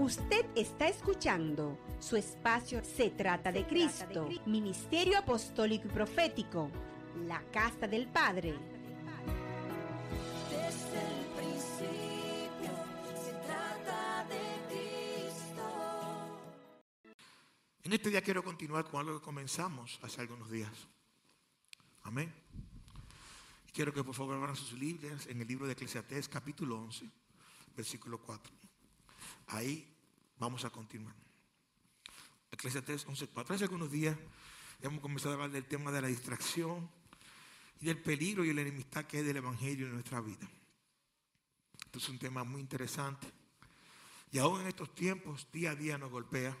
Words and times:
Usted 0.00 0.46
está 0.56 0.88
escuchando 0.88 1.78
su 1.98 2.16
espacio 2.16 2.82
Se 2.82 3.10
trata 3.10 3.52
de 3.52 3.66
Cristo, 3.66 4.30
Ministerio 4.46 5.18
Apostólico 5.18 5.88
y 5.88 5.90
Profético, 5.90 6.70
la 7.26 7.42
Casa 7.50 7.86
del 7.86 8.08
Padre. 8.08 8.54
Desde 10.48 11.00
el 11.06 11.26
principio 11.36 12.72
se 13.14 13.32
trata 13.46 14.24
de 14.24 14.40
Cristo. 14.70 15.68
En 17.82 17.92
este 17.92 18.08
día 18.08 18.22
quiero 18.22 18.42
continuar 18.42 18.86
con 18.86 19.00
algo 19.00 19.18
que 19.18 19.24
comenzamos 19.26 20.00
hace 20.00 20.22
algunos 20.22 20.50
días. 20.50 20.88
Amén. 22.04 22.32
Quiero 23.70 23.92
que 23.92 24.02
por 24.02 24.14
favor 24.14 24.36
abran 24.36 24.56
sus 24.56 24.80
Biblias 24.80 25.26
en 25.26 25.42
el 25.42 25.46
libro 25.46 25.66
de 25.66 25.74
Eclesiastés 25.74 26.26
capítulo 26.26 26.78
11, 26.78 27.04
versículo 27.76 28.18
4. 28.18 28.69
Ahí 29.50 29.92
vamos 30.38 30.64
a 30.64 30.70
continuar. 30.70 31.14
Eclesiastés 32.52 33.04
11, 33.06 33.26
4. 33.28 33.54
Hace 33.54 33.64
algunos 33.64 33.90
días 33.90 34.16
hemos 34.80 35.00
comenzado 35.00 35.32
a 35.32 35.34
hablar 35.34 35.50
del 35.50 35.64
tema 35.64 35.90
de 35.90 36.00
la 36.00 36.08
distracción 36.08 36.88
y 37.80 37.86
del 37.86 37.98
peligro 37.98 38.44
y 38.44 38.52
la 38.52 38.60
enemistad 38.62 39.06
que 39.06 39.18
hay 39.18 39.24
del 39.24 39.38
Evangelio 39.38 39.86
en 39.86 39.94
nuestra 39.94 40.20
vida. 40.20 40.48
Esto 41.84 41.98
es 41.98 42.08
un 42.08 42.18
tema 42.20 42.44
muy 42.44 42.60
interesante. 42.60 43.26
Y 44.30 44.38
aún 44.38 44.60
en 44.60 44.68
estos 44.68 44.94
tiempos, 44.94 45.48
día 45.50 45.72
a 45.72 45.74
día 45.74 45.98
nos 45.98 46.12
golpea 46.12 46.56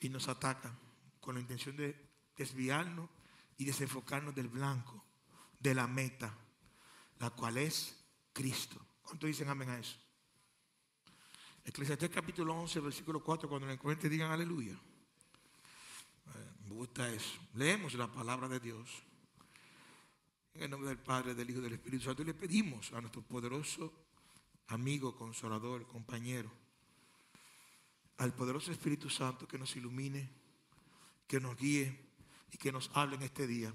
y 0.00 0.10
nos 0.10 0.28
ataca 0.28 0.76
con 1.20 1.36
la 1.36 1.40
intención 1.40 1.74
de 1.76 1.96
desviarnos 2.36 3.08
y 3.56 3.64
desenfocarnos 3.64 4.34
del 4.34 4.48
blanco, 4.48 5.02
de 5.58 5.74
la 5.74 5.86
meta, 5.86 6.36
la 7.18 7.30
cual 7.30 7.56
es 7.56 7.96
Cristo. 8.34 8.78
¿Cuántos 9.02 9.28
dicen 9.28 9.48
amén 9.48 9.70
a 9.70 9.78
eso? 9.78 10.01
Eclesiastés 11.64 12.10
capítulo 12.10 12.54
11, 12.54 12.80
versículo 12.80 13.22
4, 13.22 13.48
cuando 13.48 13.66
lo 13.66 13.72
encuentren 13.72 14.10
digan 14.10 14.32
aleluya. 14.32 14.72
Eh, 14.72 16.52
me 16.64 16.74
gusta 16.74 17.08
eso. 17.08 17.38
Leemos 17.54 17.94
la 17.94 18.10
palabra 18.10 18.48
de 18.48 18.58
Dios. 18.58 18.88
En 20.54 20.64
el 20.64 20.70
nombre 20.70 20.88
del 20.88 20.98
Padre, 20.98 21.34
del 21.34 21.48
Hijo 21.48 21.60
y 21.60 21.62
del 21.62 21.74
Espíritu 21.74 22.04
Santo. 22.04 22.22
Y 22.22 22.26
le 22.26 22.34
pedimos 22.34 22.92
a 22.92 23.00
nuestro 23.00 23.22
poderoso 23.22 23.92
amigo, 24.68 25.16
consolador, 25.16 25.86
compañero, 25.86 26.50
al 28.18 28.34
poderoso 28.34 28.72
Espíritu 28.72 29.08
Santo 29.08 29.46
que 29.46 29.58
nos 29.58 29.74
ilumine, 29.76 30.28
que 31.28 31.40
nos 31.40 31.56
guíe 31.56 31.96
y 32.50 32.58
que 32.58 32.72
nos 32.72 32.90
hable 32.94 33.16
en 33.16 33.22
este 33.22 33.46
día, 33.46 33.72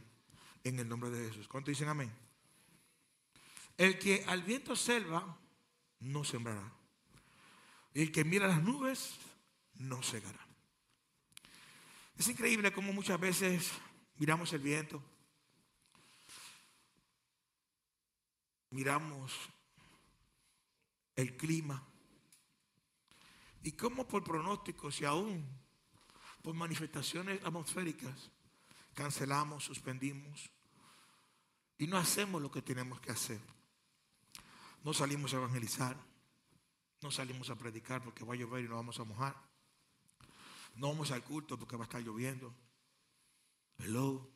en 0.63 0.77
el 0.79 0.89
nombre 0.89 1.09
de 1.09 1.29
Jesús. 1.29 1.47
¿Cuántos 1.47 1.71
dicen 1.71 1.87
amén? 1.87 2.11
El 3.77 3.97
que 3.97 4.25
al 4.27 4.43
viento 4.43 4.75
selva, 4.75 5.37
no 5.99 6.23
sembrará. 6.23 6.76
Y 7.97 8.01
el 8.03 8.11
que 8.11 8.23
mira 8.23 8.47
las 8.47 8.61
nubes, 8.61 9.15
no 9.73 10.03
cegará. 10.03 10.47
Es 12.15 12.27
increíble 12.27 12.71
cómo 12.71 12.93
muchas 12.93 13.19
veces 13.19 13.71
miramos 14.17 14.53
el 14.53 14.61
viento, 14.61 15.01
miramos 18.69 19.33
el 21.15 21.35
clima, 21.37 21.83
y 23.63 23.71
cómo 23.71 24.07
por 24.07 24.23
pronósticos 24.23 25.01
y 25.01 25.05
aún 25.05 25.43
por 26.43 26.53
manifestaciones 26.53 27.43
atmosféricas 27.43 28.29
cancelamos, 28.93 29.63
suspendimos 29.63 30.51
y 31.79 31.87
no 31.87 31.97
hacemos 31.97 32.43
lo 32.43 32.51
que 32.51 32.61
tenemos 32.61 32.99
que 32.99 33.11
hacer. 33.11 33.41
No 34.83 34.93
salimos 34.93 35.33
a 35.33 35.37
evangelizar, 35.37 36.06
no 37.01 37.11
salimos 37.11 37.49
a 37.49 37.55
predicar 37.55 38.03
porque 38.03 38.25
va 38.25 38.33
a 38.33 38.37
llover 38.37 38.65
y 38.65 38.67
nos 38.67 38.77
vamos 38.77 38.99
a 38.99 39.03
mojar. 39.03 39.35
No 40.75 40.89
vamos 40.89 41.11
al 41.11 41.23
culto 41.23 41.57
porque 41.57 41.75
va 41.75 41.83
a 41.83 41.87
estar 41.87 42.01
lloviendo. 42.01 42.53
Hello. 43.79 44.27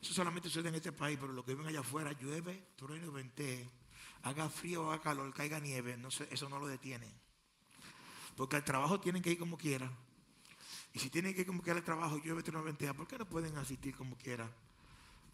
Eso 0.00 0.14
solamente 0.14 0.48
sucede 0.48 0.68
en 0.68 0.76
este 0.76 0.92
país, 0.92 1.18
pero 1.20 1.32
lo 1.32 1.44
que 1.44 1.54
ven 1.54 1.66
allá 1.66 1.80
afuera, 1.80 2.12
llueve, 2.12 2.68
trueno 2.76 3.06
y 3.06 3.10
ventee, 3.10 3.68
haga 4.22 4.48
frío 4.48 4.90
haga 4.90 5.02
calor, 5.02 5.32
caiga 5.34 5.60
nieve, 5.60 5.98
eso 6.30 6.48
no 6.48 6.58
lo 6.58 6.66
detiene. 6.66 7.06
Porque 8.36 8.56
al 8.56 8.64
trabajo 8.64 8.98
tienen 9.00 9.22
que 9.22 9.32
ir 9.32 9.38
como 9.38 9.58
quieran. 9.58 9.94
Y 10.92 10.98
si 10.98 11.10
tienen 11.10 11.34
que 11.34 11.42
ir 11.42 11.46
como 11.46 11.62
quiera 11.62 11.78
al 11.78 11.84
trabajo, 11.84 12.18
llueve, 12.18 12.42
trueno 12.42 12.62
y 12.62 12.66
ventea, 12.66 12.94
¿por 12.94 13.06
qué 13.06 13.18
no 13.18 13.28
pueden 13.28 13.56
asistir 13.58 13.94
como 13.94 14.16
quieran 14.16 14.50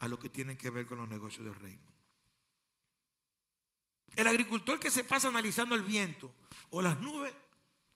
a 0.00 0.09
lo 0.09 0.19
que 0.19 0.28
tienen 0.28 0.56
que 0.56 0.71
ver 0.71 0.87
con 0.87 0.99
los 0.99 1.09
negocios 1.09 1.44
del 1.44 1.55
reino? 1.55 1.96
El 4.16 4.27
agricultor 4.27 4.81
que 4.81 4.91
se 4.91 5.04
pasa 5.04 5.28
analizando 5.28 5.75
el 5.75 5.82
viento 5.82 6.32
o 6.71 6.81
las 6.81 6.99
nubes 7.00 7.34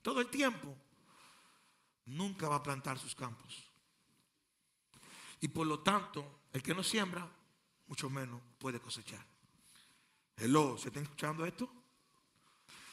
todo 0.03 0.21
el 0.21 0.29
tiempo, 0.29 0.77
nunca 2.07 2.49
va 2.49 2.57
a 2.57 2.63
plantar 2.63 2.99
sus 2.99 3.15
campos. 3.15 3.71
Y 5.41 5.49
por 5.49 5.67
lo 5.67 5.81
tanto, 5.81 6.41
el 6.53 6.63
que 6.63 6.75
no 6.75 6.83
siembra, 6.83 7.27
mucho 7.87 8.11
menos 8.11 8.41
puede 8.59 8.81
cosechar. 8.81 9.25
Hello, 10.37 10.77
¿se 10.79 10.89
está 10.89 11.01
escuchando 11.01 11.47
esto? 11.47 11.73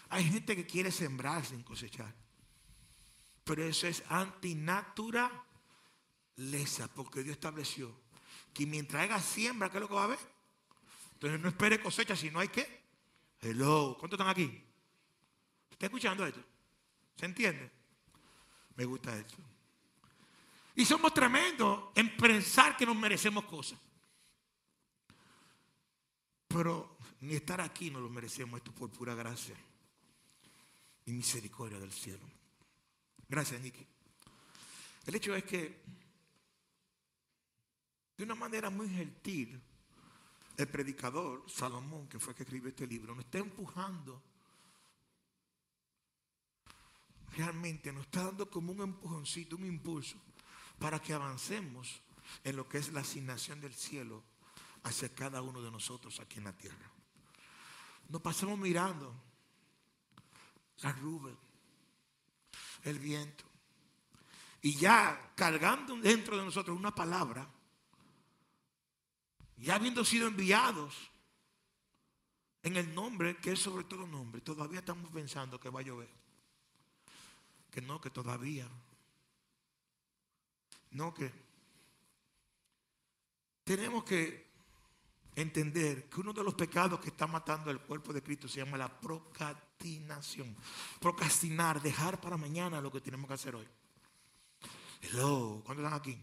Hay 0.10 0.24
gente 0.24 0.56
que 0.56 0.66
quiere 0.66 0.90
sembrar 0.92 1.46
sin 1.46 1.64
cosechar. 1.64 2.14
Pero 3.44 3.66
eso 3.66 3.88
es 3.88 4.04
antinaturaleza, 4.10 6.88
porque 6.96 7.24
Dios 7.24 7.36
estableció 7.36 7.94
que 8.54 8.66
mientras 8.66 9.04
haga 9.04 9.22
siembra, 9.22 9.70
¿qué 9.70 9.78
es 9.78 9.82
lo 9.82 9.88
que 9.88 9.94
va 9.94 10.02
a 10.02 10.06
haber? 10.06 10.20
Entonces 11.14 11.40
no 11.40 11.50
espere 11.50 11.80
cosecha 11.82 12.16
si 12.16 12.32
no 12.32 12.40
hay 12.40 12.48
qué. 12.48 12.87
Hello, 13.42 13.96
¿cuántos 14.00 14.20
están 14.20 14.30
aquí? 14.32 14.64
¿Está 15.70 15.86
escuchando 15.86 16.26
esto? 16.26 16.44
¿Se 17.16 17.26
entiende? 17.26 17.72
Me 18.76 18.86
gusta 18.86 19.18
esto. 19.18 19.36
Y 20.76 20.86
somos 20.86 21.14
tremendos 21.14 21.90
en 21.96 22.16
pensar 22.16 22.76
que 22.78 22.86
nos 22.86 22.96
merecemos 22.96 23.46
cosas. 23.46 23.80
Pero 26.48 26.98
ni 27.22 27.36
estar 27.36 27.62
aquí 27.62 27.90
nos 27.92 28.02
lo 28.02 28.10
merecemos, 28.10 28.58
esto 28.58 28.72
por 28.72 28.90
pura 28.90 29.16
gracia 29.16 29.56
y 31.06 31.12
misericordia 31.12 31.80
del 31.80 31.92
cielo. 31.92 32.26
Gracias, 33.28 33.60
Nicky. 33.62 33.86
El 35.06 35.16
hecho 35.16 35.36
es 35.36 35.44
que, 35.44 35.82
de 38.18 38.24
una 38.24 38.36
manera 38.36 38.70
muy 38.70 38.90
gentil, 38.90 39.62
el 40.58 40.68
predicador 40.68 41.46
Salomón, 41.48 42.08
que 42.08 42.20
fue 42.20 42.32
el 42.32 42.38
que 42.38 42.44
escribió 42.44 42.70
este 42.70 42.88
libro, 42.88 43.14
nos 43.14 43.26
está 43.26 43.38
empujando. 43.38 44.24
Realmente 47.36 47.94
nos 47.94 48.06
está 48.06 48.24
dando 48.24 48.50
como 48.50 48.72
un 48.72 48.82
empujoncito, 48.82 49.56
un 49.56 49.66
impulso, 49.66 50.18
para 50.80 51.00
que 51.00 51.14
avancemos 51.14 52.02
en 52.44 52.56
lo 52.56 52.68
que 52.68 52.80
es 52.80 52.92
la 52.92 53.02
asignación 53.02 53.62
del 53.62 53.76
cielo 53.76 54.24
hacia 54.84 55.14
cada 55.14 55.44
uno 55.44 55.62
de 55.62 55.70
nosotros 55.70 56.20
aquí 56.20 56.40
en 56.40 56.46
la 56.46 56.58
tierra. 56.58 56.92
Nos 58.10 58.22
pasamos 58.22 58.58
mirando 58.58 59.14
las 60.82 60.98
nubes, 60.98 61.36
el 62.84 62.98
viento, 62.98 63.44
y 64.62 64.76
ya 64.76 65.34
cargando 65.36 65.96
dentro 65.98 66.36
de 66.36 66.46
nosotros 66.46 66.76
una 66.76 66.96
palabra 66.96 67.48
ya 69.58 69.76
habiendo 69.76 70.06
sido 70.06 70.28
enviados 70.28 70.96
en 72.64 72.76
el 72.76 72.94
nombre 72.94 73.38
que 73.38 73.54
es 73.54 73.60
sobre 73.60 73.84
todo 73.86 74.06
nombre, 74.06 74.42
todavía 74.42 74.80
estamos 74.80 75.12
pensando 75.12 75.60
que 75.60 75.70
va 75.70 75.80
a 75.80 75.84
llover. 75.84 76.10
Que 77.72 77.82
no, 77.82 78.00
que 78.02 78.10
todavía. 78.10 78.68
No, 80.92 81.14
que 81.14 81.32
tenemos 83.64 84.04
que 84.04 84.48
entender 85.36 86.10
que 86.10 86.20
uno 86.20 86.34
de 86.34 86.44
los 86.44 86.56
pecados 86.56 87.00
que 87.00 87.10
está 87.10 87.28
matando 87.28 87.70
el 87.70 87.80
cuerpo 87.80 88.12
de 88.12 88.24
Cristo 88.24 88.48
se 88.48 88.64
llama 88.64 88.78
la 88.78 88.90
procrastinación. 89.00 90.56
Procrastinar, 91.00 91.82
dejar 91.82 92.20
para 92.20 92.38
mañana 92.38 92.82
lo 92.82 92.92
que 92.92 93.02
tenemos 93.02 93.28
que 93.28 93.34
hacer 93.34 93.56
hoy. 93.56 93.68
Hello, 95.02 95.62
¿cuándo 95.64 95.84
están 95.84 96.00
aquí? 96.00 96.18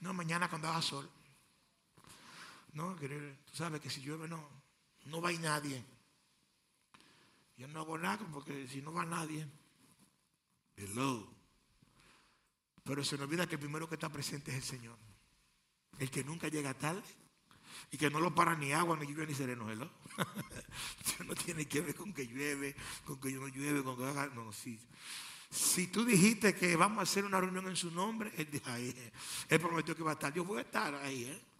No, 0.00 0.14
mañana 0.14 0.48
cuando 0.48 0.68
haga 0.68 0.80
sol. 0.80 1.10
No, 2.72 2.96
querer, 2.96 3.38
tú 3.44 3.56
sabes 3.56 3.80
que 3.80 3.90
si 3.90 4.00
llueve 4.00 4.28
no, 4.28 4.48
no 5.06 5.20
va 5.20 5.28
a 5.28 5.32
ir 5.32 5.40
nadie. 5.40 5.84
Yo 7.56 7.68
no 7.68 7.80
hago 7.80 7.98
nada 7.98 8.26
porque 8.32 8.66
si 8.66 8.80
no 8.80 8.92
va 8.92 9.04
nadie, 9.04 9.46
hello. 10.76 11.28
Pero 12.84 13.04
se 13.04 13.16
nos 13.16 13.26
olvida 13.26 13.46
que 13.46 13.54
el 13.54 13.60
primero 13.60 13.88
que 13.88 13.94
está 13.94 14.08
presente 14.08 14.50
es 14.50 14.56
el 14.56 14.62
Señor. 14.62 14.98
El 15.98 16.10
que 16.10 16.24
nunca 16.24 16.48
llega 16.48 16.74
tarde 16.74 17.02
y 17.90 17.98
que 17.98 18.10
no 18.10 18.20
lo 18.20 18.34
para 18.34 18.56
ni 18.56 18.72
agua, 18.72 18.96
ni 18.96 19.06
lluvia, 19.06 19.26
ni 19.26 19.34
sereno, 19.34 19.70
hello. 19.70 19.90
No 21.26 21.34
tiene 21.36 21.66
que 21.66 21.80
ver 21.80 21.94
con 21.94 22.12
que 22.12 22.26
llueve, 22.26 22.74
con 23.04 23.20
que 23.20 23.30
no 23.32 23.46
llueve, 23.46 23.84
con 23.84 23.96
que 23.96 24.04
haga. 24.06 24.26
No, 24.34 24.52
sí. 24.52 24.80
Si 25.50 25.86
tú 25.86 26.04
dijiste 26.04 26.54
que 26.54 26.74
vamos 26.74 26.98
a 26.98 27.02
hacer 27.02 27.24
una 27.24 27.40
reunión 27.40 27.68
en 27.68 27.76
su 27.76 27.90
nombre, 27.90 28.32
él, 28.36 28.50
dijo 28.50 28.70
ahí, 28.70 29.12
él 29.48 29.60
prometió 29.60 29.94
que 29.94 30.02
va 30.02 30.12
a 30.12 30.14
estar. 30.14 30.32
Yo 30.34 30.44
voy 30.44 30.58
a 30.58 30.62
estar 30.62 30.94
ahí, 30.96 31.24
¿eh? 31.24 31.51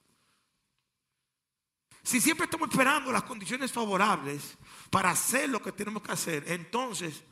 Si 2.03 2.21
siempre 2.21 2.45
estamos 2.45 2.69
esperando 2.69 3.13
las 3.13 3.23
condiciones 3.23 3.71
favorables 3.71 4.57
para 4.91 5.11
hacer 5.11 5.49
lo 5.49 5.63
que 5.63 5.73
tenemos 5.73 6.03
que 6.03 6.13
hacer, 6.13 6.45
entonces 6.49 7.23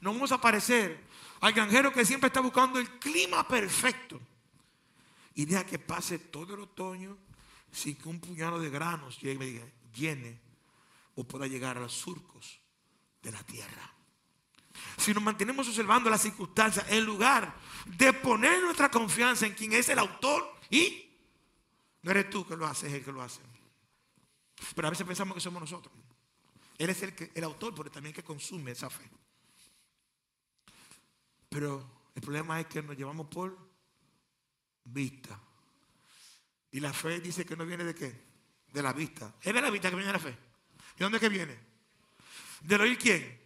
no 0.00 0.12
vamos 0.12 0.32
a 0.32 0.40
parecer 0.40 1.02
al 1.40 1.52
granjero 1.52 1.92
que 1.92 2.04
siempre 2.04 2.28
está 2.28 2.40
buscando 2.40 2.78
el 2.78 2.98
clima 2.98 3.46
perfecto 3.46 4.20
y 5.34 5.44
deja 5.44 5.64
que 5.64 5.78
pase 5.78 6.18
todo 6.18 6.54
el 6.54 6.60
otoño 6.60 7.16
sin 7.72 7.96
que 7.96 8.08
un 8.08 8.20
puñado 8.20 8.60
de 8.60 8.70
granos 8.70 9.18
llegue, 9.20 9.72
llene 9.94 10.40
o 11.14 11.24
pueda 11.24 11.46
llegar 11.46 11.76
a 11.76 11.80
los 11.80 11.92
surcos 11.92 12.60
de 13.22 13.32
la 13.32 13.42
tierra. 13.44 13.94
Si 14.96 15.12
nos 15.14 15.22
mantenemos 15.22 15.66
observando 15.68 16.10
las 16.10 16.22
circunstancias 16.22 16.86
en 16.90 17.04
lugar 17.04 17.54
de 17.86 18.12
poner 18.12 18.62
nuestra 18.62 18.90
confianza 18.90 19.46
en 19.46 19.54
quien 19.54 19.72
es 19.72 19.88
el 19.88 19.98
autor 19.98 20.54
y 20.70 21.08
no 22.02 22.10
eres 22.10 22.30
tú 22.30 22.46
que 22.46 22.56
lo 22.56 22.66
haces, 22.66 22.90
es 22.90 22.98
el 22.98 23.04
que 23.04 23.12
lo 23.12 23.22
hace. 23.22 23.40
Pero 24.74 24.88
a 24.88 24.90
veces 24.90 25.06
pensamos 25.06 25.34
que 25.34 25.40
somos 25.40 25.60
nosotros. 25.60 25.92
Él 26.78 26.90
es 26.90 27.02
el, 27.02 27.14
que, 27.14 27.30
el 27.34 27.44
autor, 27.44 27.74
pero 27.74 27.90
también 27.90 28.14
que 28.14 28.22
consume 28.22 28.72
esa 28.72 28.88
fe. 28.88 29.08
Pero 31.48 32.10
el 32.14 32.22
problema 32.22 32.60
es 32.60 32.66
que 32.66 32.82
nos 32.82 32.96
llevamos 32.96 33.26
por 33.28 33.56
vista. 34.84 35.38
Y 36.70 36.80
la 36.80 36.92
fe 36.92 37.20
dice 37.20 37.44
que 37.44 37.56
no 37.56 37.64
viene 37.64 37.84
de 37.84 37.94
qué? 37.94 38.28
De 38.72 38.82
la 38.82 38.92
vista. 38.92 39.34
Es 39.42 39.54
de 39.54 39.60
la 39.60 39.70
vista 39.70 39.90
que 39.90 39.96
viene 39.96 40.12
la 40.12 40.18
fe. 40.18 40.30
¿De 40.30 41.04
dónde 41.04 41.18
que 41.18 41.28
viene? 41.28 41.58
¿Del 42.60 42.80
oír 42.80 42.98
quién? 42.98 43.40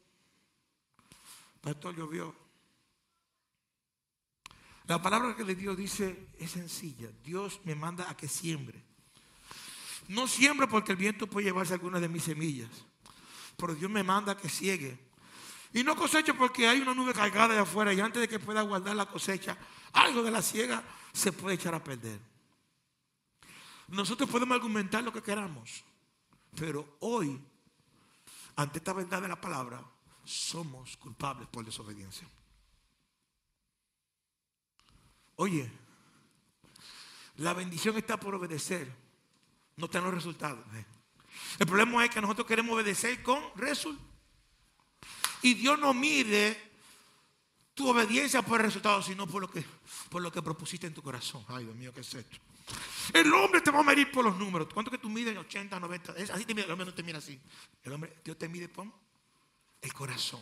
Pastor 1.61 1.95
llovió. 1.95 2.35
La 4.87 5.01
palabra 5.01 5.35
que 5.35 5.43
le 5.43 5.55
dio 5.55 5.75
dice 5.75 6.27
es 6.37 6.51
sencilla. 6.51 7.09
Dios 7.23 7.61
me 7.63 7.75
manda 7.75 8.09
a 8.09 8.17
que 8.17 8.27
siembre. 8.27 8.83
No 10.07 10.27
siembro 10.27 10.67
porque 10.67 10.91
el 10.91 10.97
viento 10.97 11.27
puede 11.27 11.45
llevarse 11.45 11.73
algunas 11.73 12.01
de 12.01 12.09
mis 12.09 12.23
semillas. 12.23 12.69
Pero 13.55 13.75
Dios 13.75 13.89
me 13.89 14.03
manda 14.03 14.33
a 14.33 14.37
que 14.37 14.49
ciegue. 14.49 14.99
Y 15.73 15.83
no 15.83 15.95
cosecho 15.95 16.35
porque 16.35 16.67
hay 16.67 16.81
una 16.81 16.93
nube 16.93 17.13
cargada 17.13 17.53
de 17.53 17.59
afuera 17.59 17.93
y 17.93 18.01
antes 18.01 18.21
de 18.21 18.27
que 18.27 18.39
pueda 18.39 18.61
guardar 18.63 18.95
la 18.95 19.05
cosecha, 19.05 19.57
algo 19.93 20.21
de 20.23 20.31
la 20.31 20.41
ciega 20.41 20.83
se 21.13 21.31
puede 21.31 21.55
echar 21.55 21.73
a 21.73 21.83
perder. 21.83 22.19
Nosotros 23.87 24.29
podemos 24.29 24.55
argumentar 24.55 25.03
lo 25.03 25.13
que 25.13 25.21
queramos, 25.21 25.83
pero 26.57 26.97
hoy, 26.99 27.41
ante 28.55 28.79
esta 28.79 28.93
verdad 28.93 29.21
de 29.21 29.27
la 29.27 29.39
palabra, 29.39 29.81
somos 30.31 30.97
culpables 30.97 31.47
por 31.49 31.65
desobediencia. 31.65 32.27
Oye, 35.35 35.69
la 37.37 37.53
bendición 37.53 37.97
está 37.97 38.19
por 38.19 38.35
obedecer, 38.35 38.91
no 39.77 39.85
están 39.85 40.03
los 40.03 40.13
resultados. 40.13 40.63
El 41.59 41.67
problema 41.67 42.05
es 42.05 42.11
que 42.11 42.21
nosotros 42.21 42.47
queremos 42.47 42.75
obedecer 42.75 43.21
con 43.23 43.43
resultados. 43.55 44.09
Y 45.43 45.55
Dios 45.55 45.79
no 45.79 45.93
mide 45.93 46.71
tu 47.73 47.89
obediencia 47.89 48.43
por 48.43 48.59
el 48.59 48.67
resultado, 48.67 49.01
sino 49.01 49.25
por 49.25 49.41
lo 49.41 49.49
que, 49.49 49.65
por 50.09 50.21
lo 50.21 50.31
que 50.31 50.41
propusiste 50.41 50.85
en 50.85 50.93
tu 50.93 51.01
corazón. 51.01 51.43
Ay, 51.47 51.63
Dios 51.63 51.75
mío, 51.75 51.91
¿qué 51.93 52.01
es 52.01 52.13
esto? 52.13 52.37
El 53.13 53.33
hombre 53.33 53.61
te 53.61 53.71
va 53.71 53.79
a 53.79 53.83
medir 53.83 54.11
por 54.11 54.23
los 54.23 54.37
números. 54.37 54.67
¿Cuánto 54.71 54.91
que 54.91 54.99
tú 54.99 55.09
mides? 55.09 55.35
80, 55.35 55.79
90. 55.79 56.13
Es 56.13 56.29
así 56.29 56.45
te 56.45 56.53
mide. 56.53 56.65
El 56.65 56.71
hombre 56.71 56.85
no 56.85 56.93
te 56.93 57.01
mira 57.01 57.17
así. 57.17 57.39
El 57.83 57.93
hombre, 57.93 58.15
Dios 58.23 58.37
te 58.37 58.47
mide 58.47 58.69
por 58.69 58.85
el 59.81 59.93
corazón. 59.93 60.41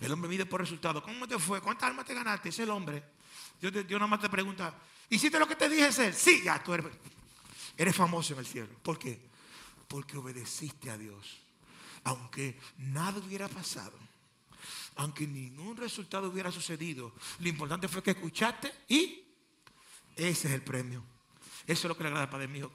El 0.00 0.12
hombre 0.12 0.28
mide 0.28 0.46
por 0.46 0.60
resultado. 0.60 1.02
¿Cómo 1.02 1.28
te 1.28 1.38
fue? 1.38 1.60
¿Cuántas 1.60 1.90
almas 1.90 2.06
te 2.06 2.14
ganaste? 2.14 2.48
Es 2.48 2.58
el 2.58 2.70
hombre. 2.70 3.02
Dios, 3.60 3.72
Dios 3.72 3.92
nada 3.92 4.06
más 4.08 4.20
te 4.20 4.28
pregunta, 4.28 4.74
¿hiciste 5.08 5.38
lo 5.38 5.46
que 5.46 5.54
te 5.54 5.68
dije 5.68 5.92
ser? 5.92 6.14
Sí, 6.14 6.42
ya, 6.44 6.62
tú 6.62 6.74
eres, 6.74 6.86
eres 7.76 7.94
famoso 7.94 8.32
en 8.32 8.40
el 8.40 8.46
cielo. 8.46 8.68
¿Por 8.82 8.98
qué? 8.98 9.20
Porque 9.86 10.16
obedeciste 10.16 10.90
a 10.90 10.98
Dios. 10.98 11.38
Aunque 12.04 12.58
nada 12.78 13.18
hubiera 13.18 13.48
pasado, 13.48 13.96
aunque 14.96 15.26
ningún 15.26 15.76
resultado 15.76 16.28
hubiera 16.28 16.50
sucedido, 16.50 17.12
lo 17.38 17.48
importante 17.48 17.86
fue 17.86 18.02
que 18.02 18.10
escuchaste 18.10 18.72
y 18.88 19.22
ese 20.16 20.48
es 20.48 20.54
el 20.54 20.62
premio. 20.62 21.04
Eso 21.64 21.86
es 21.86 21.88
lo 21.88 21.96
que 21.96 22.02
le 22.02 22.08
agrada 22.08 22.24
al 22.24 22.30
Padre 22.30 22.48
mío. 22.48 22.72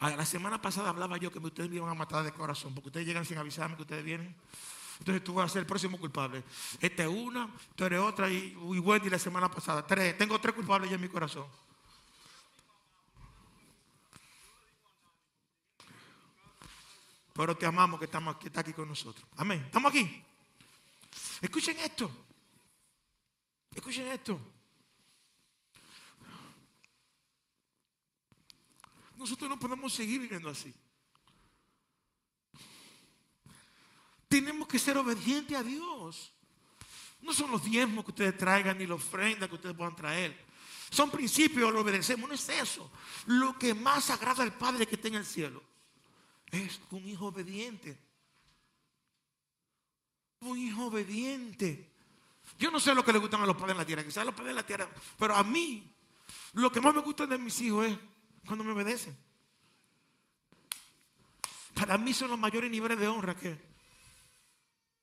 La 0.00 0.24
semana 0.24 0.62
pasada 0.62 0.90
hablaba 0.90 1.16
yo 1.16 1.32
que 1.32 1.38
ustedes 1.38 1.68
me 1.68 1.76
iban 1.76 1.90
a 1.90 1.94
matar 1.94 2.22
de 2.22 2.32
corazón, 2.32 2.72
porque 2.74 2.88
ustedes 2.88 3.06
llegan 3.06 3.24
sin 3.24 3.38
avisarme 3.38 3.76
que 3.76 3.82
ustedes 3.82 4.04
vienen. 4.04 4.34
Entonces 5.00 5.22
tú 5.24 5.34
vas 5.34 5.50
a 5.50 5.52
ser 5.52 5.60
el 5.60 5.66
próximo 5.66 5.98
culpable. 5.98 6.42
Esta 6.80 7.02
es 7.02 7.08
una, 7.08 7.48
tú 7.74 7.84
eres 7.84 8.00
otra 8.00 8.30
y, 8.30 8.56
y 8.56 8.78
Wendy 8.78 9.10
la 9.10 9.18
semana 9.18 9.50
pasada. 9.50 9.86
Tres. 9.86 10.16
Tengo 10.16 10.40
tres 10.40 10.54
culpables 10.54 10.90
ya 10.90 10.96
en 10.96 11.02
mi 11.02 11.08
corazón. 11.08 11.46
Pero 17.32 17.56
te 17.56 17.66
amamos 17.66 18.00
que 18.00 18.06
estamos 18.06 18.34
aquí, 18.34 18.48
está 18.48 18.60
aquí 18.60 18.72
con 18.72 18.88
nosotros. 18.88 19.24
Amén. 19.36 19.62
¿Estamos 19.66 19.90
aquí? 19.90 20.24
Escuchen 21.40 21.78
esto. 21.78 22.10
Escuchen 23.74 24.08
esto. 24.08 24.40
Nosotros 29.18 29.50
no 29.50 29.58
podemos 29.58 29.92
seguir 29.92 30.20
viviendo 30.20 30.48
así. 30.48 30.72
Tenemos 34.28 34.68
que 34.68 34.78
ser 34.78 34.96
obedientes 34.96 35.58
a 35.58 35.62
Dios. 35.64 36.32
No 37.20 37.32
son 37.32 37.50
los 37.50 37.64
diezmos 37.64 38.04
que 38.04 38.12
ustedes 38.12 38.38
traigan 38.38 38.78
ni 38.78 38.86
la 38.86 38.94
ofrenda 38.94 39.48
que 39.48 39.56
ustedes 39.56 39.74
puedan 39.74 39.96
traer. 39.96 40.46
Son 40.90 41.10
principios, 41.10 41.72
lo 41.72 41.80
obedecemos. 41.80 42.28
No 42.28 42.34
es 42.34 42.48
eso. 42.48 42.90
Lo 43.26 43.58
que 43.58 43.74
más 43.74 44.08
agrada 44.10 44.44
al 44.44 44.56
Padre 44.56 44.86
que 44.86 44.94
está 44.94 45.08
en 45.08 45.16
el 45.16 45.26
cielo 45.26 45.62
es 46.52 46.80
un 46.90 47.06
hijo 47.08 47.26
obediente. 47.26 47.98
Un 50.40 50.58
hijo 50.58 50.86
obediente. 50.86 51.90
Yo 52.56 52.70
no 52.70 52.78
sé 52.78 52.94
lo 52.94 53.04
que 53.04 53.12
le 53.12 53.18
gustan 53.18 53.42
a 53.42 53.46
los 53.46 53.56
padres 53.56 53.72
en 53.72 53.78
la 53.78 53.86
tierra. 53.86 54.04
Quizás 54.04 54.18
a 54.18 54.24
los 54.26 54.34
padres 54.34 54.50
en 54.50 54.56
la 54.56 54.66
tierra. 54.66 54.88
Pero 55.18 55.34
a 55.34 55.42
mí, 55.42 55.92
lo 56.52 56.70
que 56.70 56.80
más 56.80 56.94
me 56.94 57.00
gusta 57.00 57.26
de 57.26 57.36
mis 57.36 57.60
hijos 57.60 57.88
es 57.88 57.98
cuando 58.48 58.64
me 58.64 58.72
obedecen. 58.72 59.16
Para 61.74 61.96
mí 61.96 62.12
son 62.12 62.30
los 62.30 62.38
mayores 62.38 62.70
niveles 62.70 62.98
de 62.98 63.06
honra 63.06 63.36
que, 63.36 63.56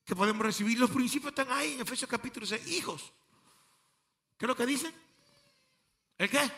que 0.04 0.16
podemos 0.16 0.46
recibir. 0.46 0.78
Los 0.78 0.90
principios 0.90 1.32
están 1.32 1.50
ahí 1.52 1.74
en 1.74 1.82
Efesios 1.82 2.10
capítulo 2.10 2.46
6. 2.46 2.68
Hijos. 2.68 3.14
¿Qué 4.38 4.46
es 4.46 4.48
lo 4.48 4.56
que 4.56 4.66
dicen? 4.66 4.94
¿El 6.18 6.30
qué? 6.30 6.52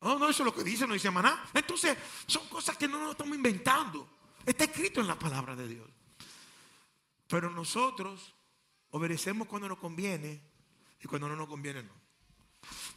Oh, 0.00 0.18
no, 0.18 0.28
eso 0.28 0.42
es 0.42 0.46
lo 0.46 0.54
que 0.54 0.62
dice, 0.62 0.86
no 0.86 0.94
dice 0.94 1.10
maná. 1.10 1.48
Entonces, 1.54 1.96
son 2.26 2.46
cosas 2.48 2.76
que 2.76 2.86
no 2.86 2.98
nos 2.98 3.12
estamos 3.12 3.36
inventando. 3.36 4.08
Está 4.44 4.64
escrito 4.64 5.00
en 5.00 5.06
la 5.06 5.18
palabra 5.18 5.56
de 5.56 5.66
Dios. 5.66 5.88
Pero 7.26 7.50
nosotros 7.50 8.34
obedecemos 8.90 9.48
cuando 9.48 9.68
nos 9.68 9.78
conviene 9.78 10.42
y 11.00 11.06
cuando 11.06 11.28
no 11.28 11.36
nos 11.36 11.48
conviene 11.48 11.82
no. 11.82 12.01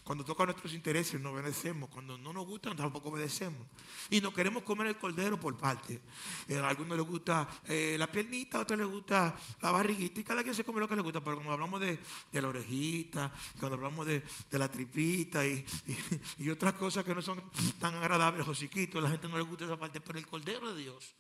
Cuando 0.06 0.24
toca 0.24 0.46
nuestros 0.46 0.72
intereses 0.76 1.20
no 1.20 1.32
obedecemos. 1.32 1.90
Cuando 1.90 2.16
no 2.16 2.32
nos 2.32 2.46
gusta 2.46 2.76
tampoco 2.76 3.10
obedecemos. 3.10 3.68
Y 4.12 4.22
no 4.22 4.32
queremos 4.32 4.62
comer 4.62 4.86
el 4.86 4.98
cordero 4.98 5.40
por 5.40 5.58
parte. 5.58 6.00
Eh, 6.48 6.60
a 6.60 6.70
algunos 6.70 6.96
les 6.96 7.08
gusta 7.08 7.50
eh, 7.66 7.96
la 7.98 8.06
piernita, 8.06 8.60
a 8.60 8.62
otros 8.62 8.78
les 8.78 8.88
gusta 8.88 9.36
la 9.64 9.72
barriguita. 9.72 10.22
Y 10.22 10.24
cada 10.24 10.44
quien 10.44 10.54
se 10.54 10.64
come 10.64 10.80
lo 10.80 10.88
que 10.88 10.96
le 10.96 11.02
gusta. 11.02 11.24
Pero 11.24 11.38
cuando 11.38 11.54
hablamos 11.54 11.82
de, 11.82 12.00
la 12.34 12.48
orejita, 12.48 13.34
cuando 13.60 13.78
hablamos 13.78 14.06
de, 14.06 14.22
la 14.52 14.70
tripita 14.70 15.44
y, 15.44 15.66
y, 16.38 16.50
otras 16.52 16.74
cosas 16.74 17.04
que 17.04 17.16
no 17.16 17.24
son 17.24 17.42
tan 17.80 17.96
agradables 17.96 18.48
o 18.48 18.54
chiquitos, 18.54 19.02
la 19.02 19.10
gente 19.10 19.28
no 19.28 19.38
le 19.38 19.44
gusta 19.44 19.66
esa 19.66 19.76
parte. 19.76 20.02
Pero 20.02 20.20
el 20.20 20.28
cordero 20.28 20.72
de 20.72 20.84
Dios, 20.84 21.16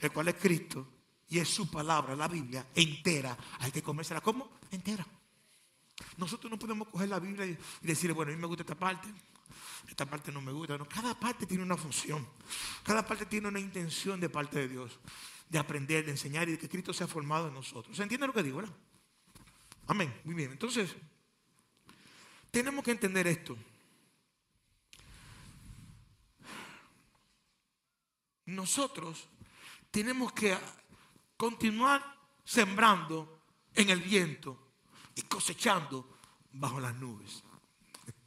el 0.00 0.10
cual 0.10 0.28
es 0.28 0.36
Cristo, 0.36 0.88
y 1.28 1.38
es 1.38 1.50
su 1.50 1.70
palabra, 1.70 2.16
la 2.16 2.28
Biblia, 2.28 2.66
entera, 2.74 3.36
hay 3.58 3.70
que 3.70 3.82
comérsela 3.82 4.22
como 4.22 4.52
entera. 4.70 5.06
Nosotros 6.16 6.50
no 6.50 6.58
podemos 6.58 6.88
coger 6.88 7.08
la 7.08 7.18
Biblia 7.18 7.46
y 7.46 7.58
decir, 7.86 8.12
bueno, 8.12 8.32
a 8.32 8.34
mí 8.34 8.40
me 8.40 8.46
gusta 8.46 8.62
esta 8.62 8.78
parte, 8.78 9.08
esta 9.88 10.06
parte 10.06 10.32
no 10.32 10.40
me 10.40 10.52
gusta. 10.52 10.78
No, 10.78 10.88
cada 10.88 11.18
parte 11.18 11.46
tiene 11.46 11.62
una 11.62 11.76
función, 11.76 12.26
cada 12.82 13.06
parte 13.06 13.26
tiene 13.26 13.48
una 13.48 13.60
intención 13.60 14.20
de 14.20 14.28
parte 14.28 14.58
de 14.60 14.68
Dios, 14.68 14.98
de 15.48 15.58
aprender, 15.58 16.04
de 16.04 16.12
enseñar 16.12 16.48
y 16.48 16.52
de 16.52 16.58
que 16.58 16.68
Cristo 16.68 16.92
sea 16.92 17.06
formado 17.06 17.48
en 17.48 17.54
nosotros. 17.54 17.96
¿Se 17.96 18.02
entiende 18.02 18.26
lo 18.26 18.32
que 18.32 18.42
digo. 18.42 18.62
Amén. 19.86 20.20
Muy 20.24 20.34
bien. 20.34 20.52
Entonces, 20.52 20.94
tenemos 22.50 22.84
que 22.84 22.92
entender 22.92 23.26
esto. 23.26 23.56
Nosotros 28.46 29.28
tenemos 29.90 30.32
que 30.32 30.56
continuar 31.36 32.02
sembrando 32.44 33.40
en 33.74 33.90
el 33.90 34.00
viento 34.00 34.61
y 35.14 35.22
cosechando 35.22 36.18
bajo 36.52 36.80
las 36.80 36.94
nubes. 36.94 37.42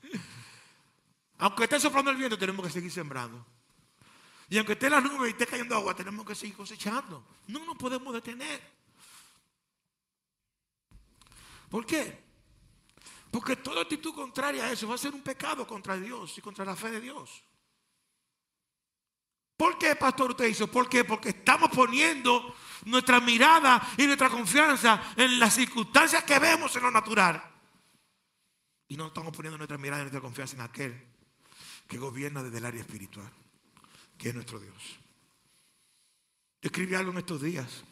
Aunque 1.38 1.64
esté 1.64 1.80
soplando 1.80 2.12
el 2.12 2.18
viento, 2.18 2.38
tenemos 2.38 2.66
que 2.66 2.72
seguir 2.72 2.92
sembrando. 2.92 3.46
Y 4.48 4.58
aunque 4.58 4.74
esté 4.74 4.90
la 4.90 5.02
nube 5.02 5.28
y 5.28 5.32
esté 5.32 5.48
cayendo 5.48 5.76
agua, 5.76 5.96
tenemos 5.96 6.26
que 6.26 6.36
seguir 6.36 6.56
cosechando. 6.56 7.26
No 7.48 7.66
nos 7.66 7.76
podemos 7.78 8.14
detener. 8.14 8.62
¿Por 11.70 11.86
qué? 11.86 12.24
Porque 13.32 13.56
toda 13.56 13.82
actitud 13.82 14.14
contraria 14.14 14.66
a 14.66 14.72
eso 14.72 14.88
va 14.88 14.96
a 14.96 15.00
ser 15.00 15.14
un 15.14 15.22
pecado 15.22 15.68
contra 15.68 15.98
Dios 15.98 16.38
y 16.38 16.42
contra 16.42 16.64
la 16.64 16.76
fe 16.76 16.92
de 16.92 17.02
Dios. 17.02 17.44
¿Por 19.66 19.80
qué, 19.80 19.96
pastor, 19.96 20.30
usted 20.30 20.46
dice? 20.46 20.68
¿Por 20.68 20.88
qué? 20.88 21.04
Porque 21.04 21.30
estamos 21.30 21.72
poniendo 21.72 22.56
nuestra 22.86 23.20
mirada 23.20 23.82
y 23.98 24.06
nuestra 24.06 24.30
confianza 24.30 25.02
en 25.18 25.40
las 25.40 25.56
circunstancias 25.56 26.24
que 26.24 26.38
vemos 26.38 26.76
en 26.76 26.84
lo 26.84 26.92
natural. 26.92 27.44
Y 28.88 28.96
no 28.96 29.08
estamos 29.08 29.36
poniendo 29.36 29.58
nuestra 29.58 29.80
mirada 29.80 30.02
y 30.02 30.04
nuestra 30.04 30.22
confianza 30.22 30.56
en 30.56 30.62
aquel 30.62 31.04
que 31.88 31.98
gobierna 31.98 32.44
desde 32.44 32.60
el 32.60 32.66
área 32.66 32.82
espiritual, 32.82 33.28
que 34.20 34.30
es 34.30 34.36
nuestro 34.36 34.60
Dios. 34.60 35.00
Yo 36.62 36.68
escribí 36.68 36.94
algo 36.94 37.12
en 37.14 37.18
estos 37.18 37.42
días. 37.42 37.84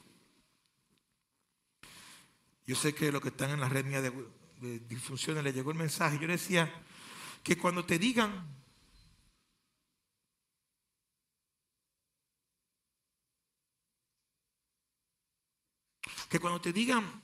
Yo 2.68 2.75
sé 2.75 2.94
que 2.94 3.12
los 3.12 3.20
que 3.20 3.30
están 3.30 3.50
en 3.50 3.60
la 3.60 3.68
red 3.68 3.84
mía 3.84 4.00
de, 4.00 4.12
de 4.62 4.77
difusión 4.82 5.44
les 5.44 5.56
llegó 5.56 5.72
el 5.72 5.77
mensaje. 5.80 6.20
Yo 6.20 6.27
decía 6.27 6.72
que 7.42 7.58
cuando 7.58 7.84
te 7.84 7.98
digan 7.98 8.62
que 16.30 16.39
cuando 16.39 16.62
te 16.62 16.74
digan 16.74 17.22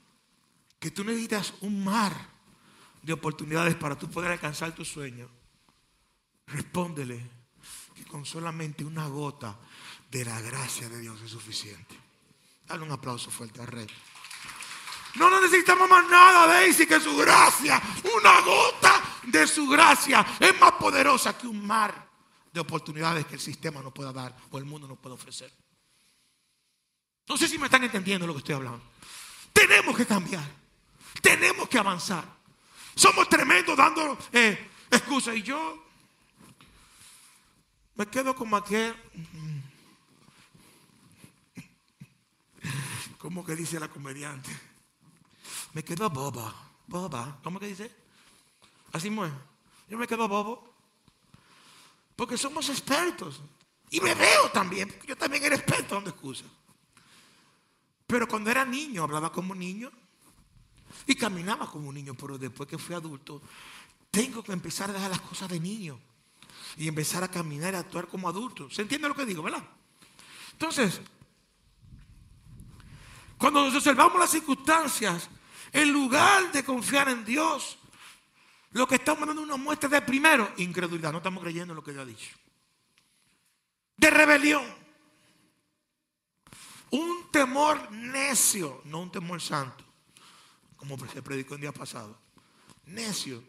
que 0.78 0.90
tú 0.90 1.04
necesitas 1.04 1.54
un 1.60 1.84
mar 1.84 2.14
de 3.02 3.12
oportunidades 3.12 3.74
para 3.74 3.98
tú 3.98 4.10
poder 4.10 4.32
alcanzar 4.32 4.74
tu 4.74 4.84
sueño, 4.84 5.28
respóndele 6.46 7.30
que 7.94 8.04
con 8.04 8.24
solamente 8.24 8.84
una 8.84 9.06
gota 9.06 9.58
de 10.10 10.24
la 10.24 10.40
gracia 10.40 10.88
de 10.88 11.00
Dios 11.00 11.20
es 11.22 11.30
suficiente. 11.30 11.98
Dale 12.66 12.82
un 12.82 12.92
aplauso 12.92 13.30
fuerte 13.30 13.60
al 13.60 13.66
rey. 13.66 13.86
No 15.16 15.40
necesitamos 15.40 15.88
más 15.88 16.08
nada, 16.08 16.46
Daisy, 16.46 16.86
que 16.86 17.00
su 17.00 17.16
gracia. 17.16 17.82
Una 18.16 18.40
gota 18.40 19.02
de 19.24 19.46
su 19.46 19.68
gracia 19.68 20.24
es 20.38 20.58
más 20.60 20.72
poderosa 20.72 21.36
que 21.36 21.46
un 21.46 21.66
mar 21.66 22.08
de 22.52 22.60
oportunidades 22.60 23.26
que 23.26 23.34
el 23.34 23.40
sistema 23.40 23.82
no 23.82 23.92
pueda 23.92 24.12
dar 24.12 24.36
o 24.50 24.58
el 24.58 24.64
mundo 24.64 24.86
no 24.86 24.96
puede 24.96 25.14
ofrecer. 25.14 25.52
No 27.30 27.36
sé 27.36 27.46
si 27.46 27.58
me 27.58 27.66
están 27.66 27.84
entendiendo 27.84 28.26
lo 28.26 28.32
que 28.32 28.38
estoy 28.40 28.56
hablando. 28.56 28.82
Tenemos 29.52 29.96
que 29.96 30.04
cambiar. 30.04 30.44
Tenemos 31.22 31.68
que 31.68 31.78
avanzar. 31.78 32.24
Somos 32.96 33.28
tremendos 33.28 33.76
dando 33.76 34.18
eh, 34.32 34.68
excusas. 34.90 35.36
Y 35.36 35.42
yo 35.42 35.80
me 37.94 38.06
quedo 38.06 38.34
como 38.34 38.56
aquel. 38.56 38.96
¿Cómo 43.18 43.46
que 43.46 43.54
dice 43.54 43.78
la 43.78 43.86
comediante? 43.86 44.50
Me 45.72 45.84
quedo 45.84 46.10
boba. 46.10 46.52
Boba. 46.88 47.38
¿Cómo 47.44 47.60
que 47.60 47.68
dice? 47.68 47.94
Así 48.90 49.08
mueve. 49.08 49.36
Yo 49.88 49.96
me 49.96 50.08
quedo 50.08 50.26
bobo. 50.26 50.74
Porque 52.16 52.36
somos 52.36 52.68
expertos. 52.68 53.40
Y 53.88 54.00
me 54.00 54.16
veo 54.16 54.50
también. 54.50 54.88
Porque 54.88 55.06
yo 55.06 55.16
también 55.16 55.44
era 55.44 55.54
experto 55.54 55.94
dando 55.94 56.10
excusas. 56.10 56.48
Pero 58.10 58.26
cuando 58.26 58.50
era 58.50 58.64
niño 58.64 59.04
hablaba 59.04 59.30
como 59.30 59.54
niño 59.54 59.88
y 61.06 61.14
caminaba 61.14 61.70
como 61.70 61.92
niño, 61.92 62.14
pero 62.14 62.36
después 62.36 62.68
que 62.68 62.76
fui 62.76 62.96
adulto, 62.96 63.40
tengo 64.10 64.42
que 64.42 64.52
empezar 64.52 64.90
a 64.90 64.92
dejar 64.92 65.10
las 65.10 65.20
cosas 65.20 65.48
de 65.48 65.60
niño 65.60 65.96
y 66.76 66.88
empezar 66.88 67.22
a 67.22 67.28
caminar 67.28 67.72
y 67.72 67.76
actuar 67.76 68.08
como 68.08 68.28
adulto. 68.28 68.68
¿Se 68.68 68.82
entiende 68.82 69.06
lo 69.06 69.14
que 69.14 69.24
digo, 69.24 69.44
verdad? 69.44 69.62
Entonces, 70.50 71.00
cuando 73.38 73.64
nos 73.64 73.76
observamos 73.76 74.18
las 74.18 74.30
circunstancias, 74.30 75.30
en 75.70 75.92
lugar 75.92 76.50
de 76.50 76.64
confiar 76.64 77.08
en 77.10 77.24
Dios, 77.24 77.78
lo 78.72 78.88
que 78.88 78.96
estamos 78.96 79.24
dando 79.24 79.42
una 79.42 79.56
muestra 79.56 79.88
de 79.88 80.02
primero, 80.02 80.52
incredulidad, 80.56 81.12
no 81.12 81.18
estamos 81.18 81.44
creyendo 81.44 81.74
en 81.74 81.76
lo 81.76 81.84
que 81.84 81.92
Dios 81.92 82.02
ha 82.02 82.06
dicho. 82.06 82.36
De 83.96 84.10
rebelión. 84.10 84.79
Un 86.90 87.30
temor 87.30 87.90
necio, 87.92 88.82
no 88.84 89.00
un 89.00 89.12
temor 89.12 89.40
santo, 89.40 89.84
como 90.76 90.98
se 91.08 91.22
predicó 91.22 91.54
el 91.54 91.60
día 91.60 91.72
pasado. 91.72 92.18
Necio 92.86 93.44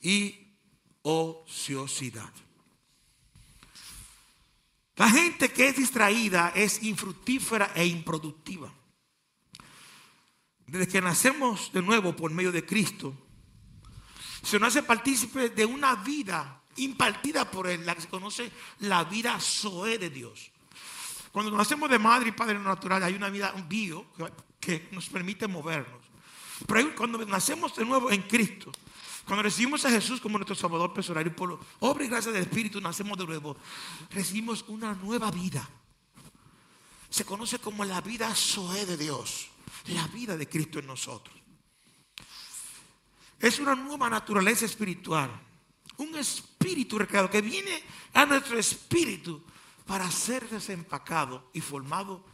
y 0.00 0.52
ociosidad. 1.02 2.32
La 4.96 5.10
gente 5.10 5.50
que 5.50 5.68
es 5.68 5.76
distraída 5.76 6.52
es 6.54 6.82
infructífera 6.82 7.72
e 7.74 7.86
improductiva. 7.86 8.72
Desde 10.66 10.88
que 10.88 11.00
nacemos 11.00 11.70
de 11.72 11.82
nuevo 11.82 12.16
por 12.16 12.30
medio 12.30 12.50
de 12.50 12.64
Cristo, 12.64 13.14
se 14.42 14.58
nos 14.58 14.68
hace 14.68 14.82
partícipe 14.82 15.50
de 15.50 15.66
una 15.66 15.96
vida 15.96 16.62
impartida 16.76 17.50
por 17.50 17.66
Él, 17.66 17.84
la 17.84 17.94
que 17.94 18.02
se 18.02 18.08
conoce 18.08 18.50
la 18.80 19.04
vida 19.04 19.38
Zoe 19.40 19.98
de 19.98 20.10
Dios. 20.10 20.50
Cuando 21.36 21.54
nacemos 21.54 21.90
de 21.90 21.98
madre 21.98 22.30
y 22.30 22.32
padre 22.32 22.58
natural, 22.58 23.02
hay 23.02 23.12
una 23.12 23.28
vida, 23.28 23.52
un 23.54 23.68
bio 23.68 24.06
que 24.58 24.88
nos 24.92 25.06
permite 25.10 25.46
movernos. 25.46 26.00
Pero 26.66 26.96
cuando 26.96 27.22
nacemos 27.26 27.76
de 27.76 27.84
nuevo 27.84 28.10
en 28.10 28.22
Cristo, 28.22 28.72
cuando 29.26 29.42
recibimos 29.42 29.84
a 29.84 29.90
Jesús 29.90 30.18
como 30.18 30.38
nuestro 30.38 30.54
Salvador 30.54 30.94
personal 30.94 31.26
y 31.26 31.28
por 31.28 31.60
obra 31.80 32.04
y 32.06 32.08
gracia 32.08 32.32
del 32.32 32.44
Espíritu 32.44 32.80
nacemos 32.80 33.18
de 33.18 33.26
nuevo, 33.26 33.54
recibimos 34.12 34.64
una 34.68 34.94
nueva 34.94 35.30
vida. 35.30 35.68
Se 37.10 37.26
conoce 37.26 37.58
como 37.58 37.84
la 37.84 38.00
vida 38.00 38.34
Zoe 38.34 38.86
de 38.86 38.96
Dios, 38.96 39.48
la 39.88 40.06
vida 40.06 40.38
de 40.38 40.48
Cristo 40.48 40.78
en 40.78 40.86
nosotros. 40.86 41.36
Es 43.38 43.58
una 43.58 43.74
nueva 43.74 44.08
naturaleza 44.08 44.64
espiritual, 44.64 45.30
un 45.98 46.16
espíritu 46.16 46.98
recreado 46.98 47.28
que 47.28 47.42
viene 47.42 47.82
a 48.14 48.24
nuestro 48.24 48.58
espíritu 48.58 49.44
para 49.86 50.10
ser 50.10 50.48
desempacado 50.48 51.48
y 51.52 51.60
formado 51.60 52.24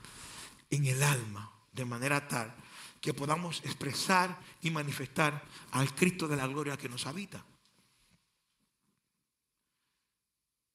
en 0.70 0.86
el 0.86 1.02
alma 1.02 1.52
de 1.72 1.84
manera 1.84 2.26
tal 2.26 2.54
que 3.00 3.12
podamos 3.12 3.60
expresar 3.64 4.38
y 4.62 4.70
manifestar 4.70 5.44
al 5.72 5.94
Cristo 5.94 6.28
de 6.28 6.36
la 6.36 6.46
gloria 6.46 6.76
que 6.76 6.88
nos 6.88 7.06
habita. 7.06 7.44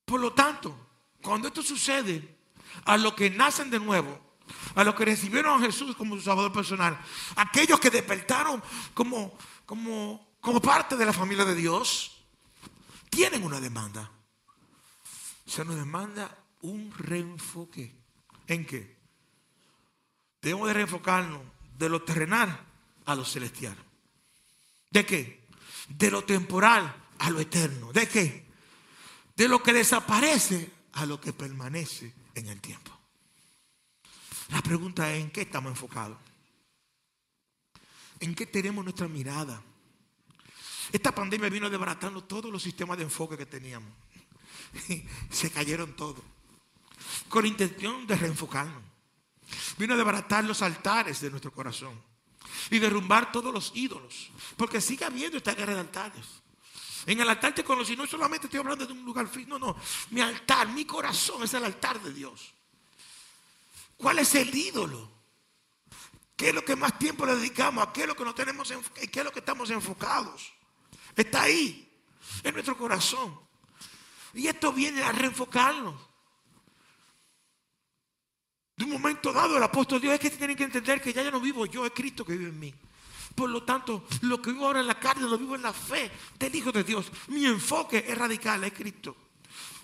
Por 0.05 0.19
lo 0.19 0.33
tanto, 0.33 0.87
cuando 1.21 1.47
esto 1.47 1.63
sucede, 1.63 2.37
a 2.85 2.97
los 2.97 3.13
que 3.13 3.29
nacen 3.29 3.69
de 3.69 3.79
nuevo, 3.79 4.19
a 4.75 4.83
los 4.83 4.93
que 4.95 5.05
recibieron 5.05 5.61
a 5.61 5.65
Jesús 5.65 5.95
como 5.95 6.15
su 6.15 6.21
Salvador 6.21 6.51
personal, 6.51 6.99
aquellos 7.37 7.79
que 7.79 7.89
despertaron 7.89 8.61
como, 8.93 9.37
como, 9.65 10.35
como 10.41 10.61
parte 10.61 10.95
de 10.97 11.05
la 11.05 11.13
familia 11.13 11.45
de 11.45 11.55
Dios, 11.55 12.25
tienen 13.09 13.43
una 13.43 13.59
demanda. 13.59 14.11
Se 15.45 15.63
nos 15.63 15.75
demanda 15.75 16.37
un 16.61 16.91
reenfoque. 16.97 17.93
¿En 18.47 18.65
qué? 18.65 18.97
Debemos 20.41 20.67
de 20.67 20.73
reenfocarnos 20.73 21.41
de 21.77 21.89
lo 21.89 22.01
terrenal 22.03 22.65
a 23.05 23.15
lo 23.15 23.25
celestial. 23.25 23.75
¿De 24.89 25.05
qué? 25.05 25.45
De 25.89 26.11
lo 26.11 26.23
temporal 26.23 26.95
a 27.19 27.29
lo 27.29 27.39
eterno. 27.39 27.91
¿De 27.91 28.07
qué? 28.07 28.45
De 29.35 29.47
lo 29.47 29.61
que 29.61 29.73
desaparece 29.73 30.71
a 30.93 31.05
lo 31.05 31.19
que 31.19 31.33
permanece 31.33 32.13
en 32.35 32.47
el 32.47 32.59
tiempo. 32.61 32.91
La 34.49 34.61
pregunta 34.61 35.13
es, 35.13 35.23
¿en 35.23 35.31
qué 35.31 35.41
estamos 35.41 35.71
enfocados? 35.71 36.17
¿En 38.19 38.33
qué 38.33 38.45
tenemos 38.45 38.83
nuestra 38.83 39.07
mirada? 39.07 39.61
Esta 40.91 41.13
pandemia 41.13 41.49
vino 41.49 41.69
desbaratando 41.69 42.23
todos 42.23 42.51
los 42.51 42.63
sistemas 42.63 42.97
de 42.97 43.03
enfoque 43.03 43.37
que 43.37 43.45
teníamos. 43.45 43.91
Se 45.29 45.51
cayeron 45.51 45.95
todos 45.95 46.23
con 47.29 47.45
intención 47.45 48.05
de 48.07 48.15
reenfocarnos. 48.15 48.83
Vino 49.77 49.93
a 49.93 49.97
desbaratar 49.97 50.43
los 50.43 50.61
altares 50.61 51.21
de 51.21 51.29
nuestro 51.29 51.51
corazón 51.51 52.01
y 52.69 52.79
derrumbar 52.79 53.31
todos 53.31 53.53
los 53.53 53.71
ídolos, 53.75 54.29
porque 54.57 54.81
sigue 54.81 55.05
habiendo 55.05 55.37
esta 55.37 55.53
guerra 55.53 55.73
de 55.73 55.81
altares. 55.81 56.25
En 57.05 57.19
el 57.21 57.29
altar 57.29 57.55
te 57.55 57.63
conocí, 57.63 57.95
no 57.95 58.05
solamente 58.05 58.47
estoy 58.47 58.59
hablando 58.59 58.85
de 58.85 58.91
un 58.91 59.05
lugar 59.05 59.27
físico, 59.27 59.57
no, 59.57 59.67
no, 59.67 59.77
mi 60.09 60.19
altar, 60.19 60.67
mi 60.69 60.83
corazón 60.83 61.43
es 61.43 61.53
el 61.53 61.63
altar 61.63 62.01
de 62.01 62.13
Dios. 62.13 62.53
¿Cuál 63.95 64.19
es 64.19 64.35
el 64.35 64.53
ídolo? 64.53 65.09
¿Qué 66.35 66.49
es 66.49 66.55
lo 66.55 66.63
que 66.63 66.75
más 66.75 66.99
tiempo 66.99 67.25
le 67.25 67.35
dedicamos? 67.35 67.87
¿A 67.87 67.93
qué 67.93 68.01
es 68.01 68.07
lo 68.07 68.15
que 68.15 68.25
no 68.25 68.35
tenemos, 68.35 68.71
qué 68.93 69.19
es 69.19 69.25
lo 69.25 69.31
que 69.31 69.39
estamos 69.39 69.69
enfocados? 69.69 70.53
Está 71.15 71.43
ahí, 71.43 71.89
en 72.43 72.53
nuestro 72.53 72.77
corazón. 72.77 73.39
Y 74.33 74.47
esto 74.47 74.71
viene 74.71 75.01
a 75.01 75.11
reenfocarnos. 75.11 75.95
De 78.77 78.85
un 78.85 78.91
momento 78.91 79.33
dado, 79.33 79.57
el 79.57 79.63
apóstol 79.63 79.99
Dios 79.99 80.13
es 80.13 80.19
que 80.19 80.29
tienen 80.29 80.55
que 80.55 80.63
entender 80.63 81.01
que 81.01 81.11
ya 81.11 81.23
yo 81.23 81.31
no 81.31 81.39
vivo 81.39 81.65
yo, 81.65 81.83
es 81.83 81.91
Cristo 81.91 82.23
que 82.23 82.37
vive 82.37 82.49
en 82.49 82.59
mí. 82.59 82.73
Por 83.33 83.49
lo 83.49 83.63
tanto, 83.63 84.05
lo 84.21 84.39
que 84.39 84.51
vivo 84.51 84.67
ahora 84.67 84.81
en 84.81 84.87
la 84.87 84.99
carne 84.99 85.27
lo 85.27 85.37
vivo 85.37 85.55
en 85.55 85.63
la 85.63 85.73
fe 85.73 86.11
del 86.37 86.55
Hijo 86.55 86.71
de 86.71 86.83
Dios. 86.83 87.11
Mi 87.27 87.45
enfoque 87.45 88.05
es 88.07 88.15
radical, 88.15 88.63
es 88.63 88.73
Cristo. 88.73 89.15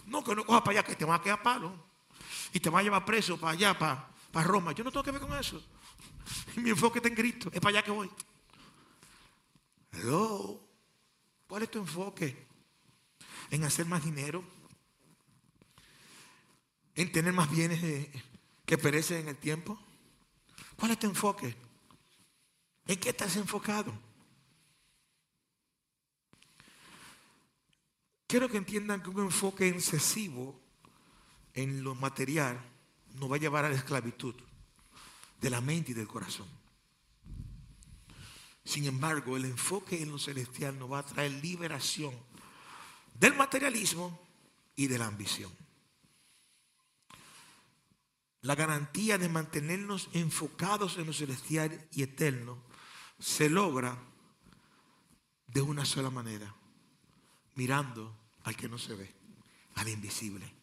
No 0.05 0.23
que 0.23 0.35
no 0.35 0.45
cojas 0.45 0.62
para 0.62 0.79
allá, 0.79 0.88
que 0.88 0.95
te 0.95 1.05
va 1.05 1.15
a 1.15 1.21
quedar 1.21 1.41
palo. 1.41 1.73
Y 2.53 2.59
te 2.59 2.69
va 2.69 2.79
a 2.79 2.83
llevar 2.83 3.03
preso 3.03 3.39
para 3.39 3.53
allá, 3.53 3.77
para, 3.77 4.07
para 4.31 4.47
Roma. 4.47 4.73
Yo 4.73 4.83
no 4.83 4.91
tengo 4.91 5.03
que 5.03 5.12
ver 5.12 5.21
con 5.21 5.33
eso. 5.33 5.59
Mi 6.57 6.69
enfoque 6.69 7.00
está 7.00 7.09
en 7.09 7.15
Cristo. 7.15 7.50
Es 7.51 7.59
para 7.59 7.77
allá 7.77 7.83
que 7.83 7.91
voy. 7.91 8.12
Hello. 9.91 10.59
¿Cuál 11.47 11.63
es 11.63 11.71
tu 11.71 11.79
enfoque? 11.79 12.47
¿En 13.50 13.63
hacer 13.63 13.88
más 13.88 14.03
dinero? 14.03 14.43
¿En 16.95 17.12
tener 17.12 17.33
más 17.33 17.50
bienes 17.50 17.83
eh, 17.83 18.23
que 18.65 18.77
perecen 18.77 19.22
en 19.22 19.27
el 19.29 19.38
tiempo? 19.38 19.79
¿Cuál 20.77 20.91
es 20.91 21.00
tu 21.00 21.08
enfoque? 21.08 21.55
¿En 22.88 23.00
qué 23.00 23.10
estás 23.10 23.36
enfocado? 23.36 23.93
Quiero 28.27 28.50
que 28.50 28.58
entiendan 28.58 29.01
que 29.01 29.10
un 29.10 29.20
enfoque 29.20 29.67
excesivo 29.67 30.60
en 31.53 31.84
lo 31.84 31.93
material 31.96 32.60
nos 33.15 33.32
va 33.32 33.36
a 33.36 33.39
llevar 33.39 33.65
a 33.65 33.70
la 33.70 33.75
esclavitud 33.75 34.36
de 35.39 35.50
la 35.50 35.62
mente 35.62 35.91
y 35.91 35.93
del 35.93 36.08
corazón. 36.08 36.48
Sin 38.65 38.86
embargo, 38.86 39.36
el 39.38 39.46
enfoque 39.46 40.01
en 40.01 40.10
lo 40.10 40.17
celestial 40.17 40.79
nos 40.79 40.91
va 40.91 41.00
a 41.00 41.05
traer 41.05 41.32
liberación 41.32 42.13
del 43.13 43.36
materialismo 43.36 44.20
y 44.75 44.88
de 44.88 44.98
la 44.98 45.08
ambición. 45.08 45.51
La 48.43 48.55
garantía 48.55 49.17
de 49.17 49.29
mantenernos 49.29 50.09
enfocados 50.12 50.97
en 50.97 51.07
lo 51.07 51.13
celestial 51.13 51.88
y 51.93 52.03
eterno 52.03 52.62
se 53.17 53.50
logra 53.50 53.97
de 55.47 55.62
una 55.62 55.85
sola 55.85 56.09
manera, 56.09 56.53
mirando 57.55 58.13
al 58.43 58.57
que 58.57 58.67
no 58.67 58.77
se 58.77 58.95
ve, 58.95 59.13
al 59.75 59.88
invisible. 59.88 60.53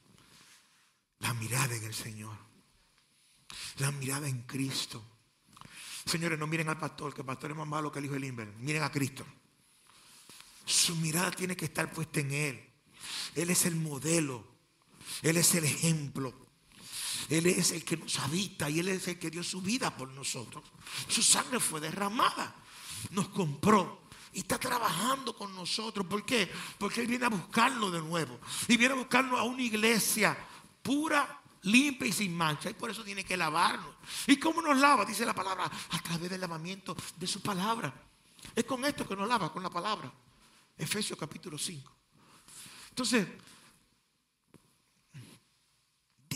La 1.21 1.33
mirada 1.33 1.75
en 1.75 1.85
el 1.85 1.95
Señor, 1.95 2.37
la 3.79 3.91
mirada 3.93 4.29
en 4.29 4.43
Cristo. 4.43 5.03
Señores, 6.05 6.39
no 6.39 6.47
miren 6.47 6.69
al 6.69 6.79
pastor, 6.79 7.15
que 7.15 7.23
el 7.23 7.27
pastor 7.27 7.53
es 7.53 7.57
más 7.57 7.67
malo 7.67 7.91
que 7.91 7.99
el 7.99 8.05
hijo 8.05 8.15
de 8.15 8.21
Limber. 8.21 8.49
Miren 8.59 8.83
a 8.83 8.93
Cristo. 8.93 9.25
Su 10.67 10.97
mirada 10.97 11.31
tiene 11.31 11.57
que 11.57 11.65
estar 11.65 11.91
puesta 11.91 12.21
en 12.21 12.33
Él. 12.33 12.71
Él 13.35 13.49
es 13.49 13.65
el 13.65 13.77
modelo. 13.77 14.47
Él 15.23 15.39
es 15.39 15.55
el 15.55 15.65
ejemplo. 15.65 16.50
Él 17.31 17.47
es 17.47 17.71
el 17.71 17.85
que 17.85 17.97
nos 17.97 18.19
habita 18.19 18.69
y 18.69 18.81
Él 18.81 18.89
es 18.89 19.07
el 19.07 19.17
que 19.17 19.31
dio 19.31 19.45
su 19.45 19.63
vida 19.63 19.97
por 19.97 20.09
nosotros. 20.11 20.65
Su 21.09 21.23
sangre 21.23 21.61
fue 21.61 21.81
derramada. 21.81 22.57
Nos 23.11 23.29
compró 23.29 24.03
y 24.33 24.41
está 24.41 24.59
trabajando 24.59 25.37
con 25.37 25.55
nosotros. 25.55 26.05
¿Por 26.07 26.27
qué? 26.27 26.51
Porque 26.77 27.01
Él 27.01 27.07
viene 27.07 27.27
a 27.27 27.29
buscarnos 27.29 27.93
de 27.93 28.01
nuevo. 28.01 28.41
Y 28.67 28.77
viene 28.77 28.95
a 28.95 28.97
buscarnos 28.97 29.39
a 29.39 29.45
una 29.45 29.63
iglesia 29.63 30.37
pura, 30.83 31.41
limpia 31.63 32.09
y 32.09 32.13
sin 32.13 32.37
mancha. 32.37 32.69
Y 32.69 32.75
por 32.75 32.91
eso 32.91 33.05
tiene 33.05 33.25
que 33.25 33.37
lavarnos. 33.37 33.95
¿Y 34.27 34.37
cómo 34.37 34.61
nos 34.61 34.77
lava? 34.79 35.05
Dice 35.05 35.25
la 35.25 35.35
palabra, 35.35 35.71
a 35.91 36.03
través 36.03 36.31
del 36.31 36.41
lavamiento 36.41 36.97
de 37.17 37.29
su 37.29 37.41
palabra. 37.41 37.95
Es 38.57 38.65
con 38.65 38.85
esto 38.85 39.07
que 39.07 39.15
nos 39.15 39.29
lava, 39.29 39.53
con 39.53 39.63
la 39.63 39.71
palabra. 39.71 40.13
Efesios 40.77 41.17
capítulo 41.17 41.57
5. 41.57 41.93
Entonces, 42.89 43.25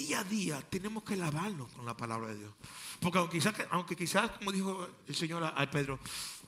día 0.04 0.20
a 0.20 0.24
día 0.24 0.62
tenemos 0.62 1.02
que 1.02 1.16
lavarnos 1.16 1.70
con 1.72 1.86
la 1.86 1.96
palabra 1.96 2.28
de 2.28 2.38
Dios. 2.38 2.52
Porque 3.00 3.18
aunque 3.18 3.38
quizás, 3.38 3.54
aunque 3.70 3.96
quizás 3.96 4.30
como 4.32 4.52
dijo 4.52 4.86
el 5.06 5.14
Señor 5.14 5.42
a, 5.44 5.70
Pedro, 5.70 5.98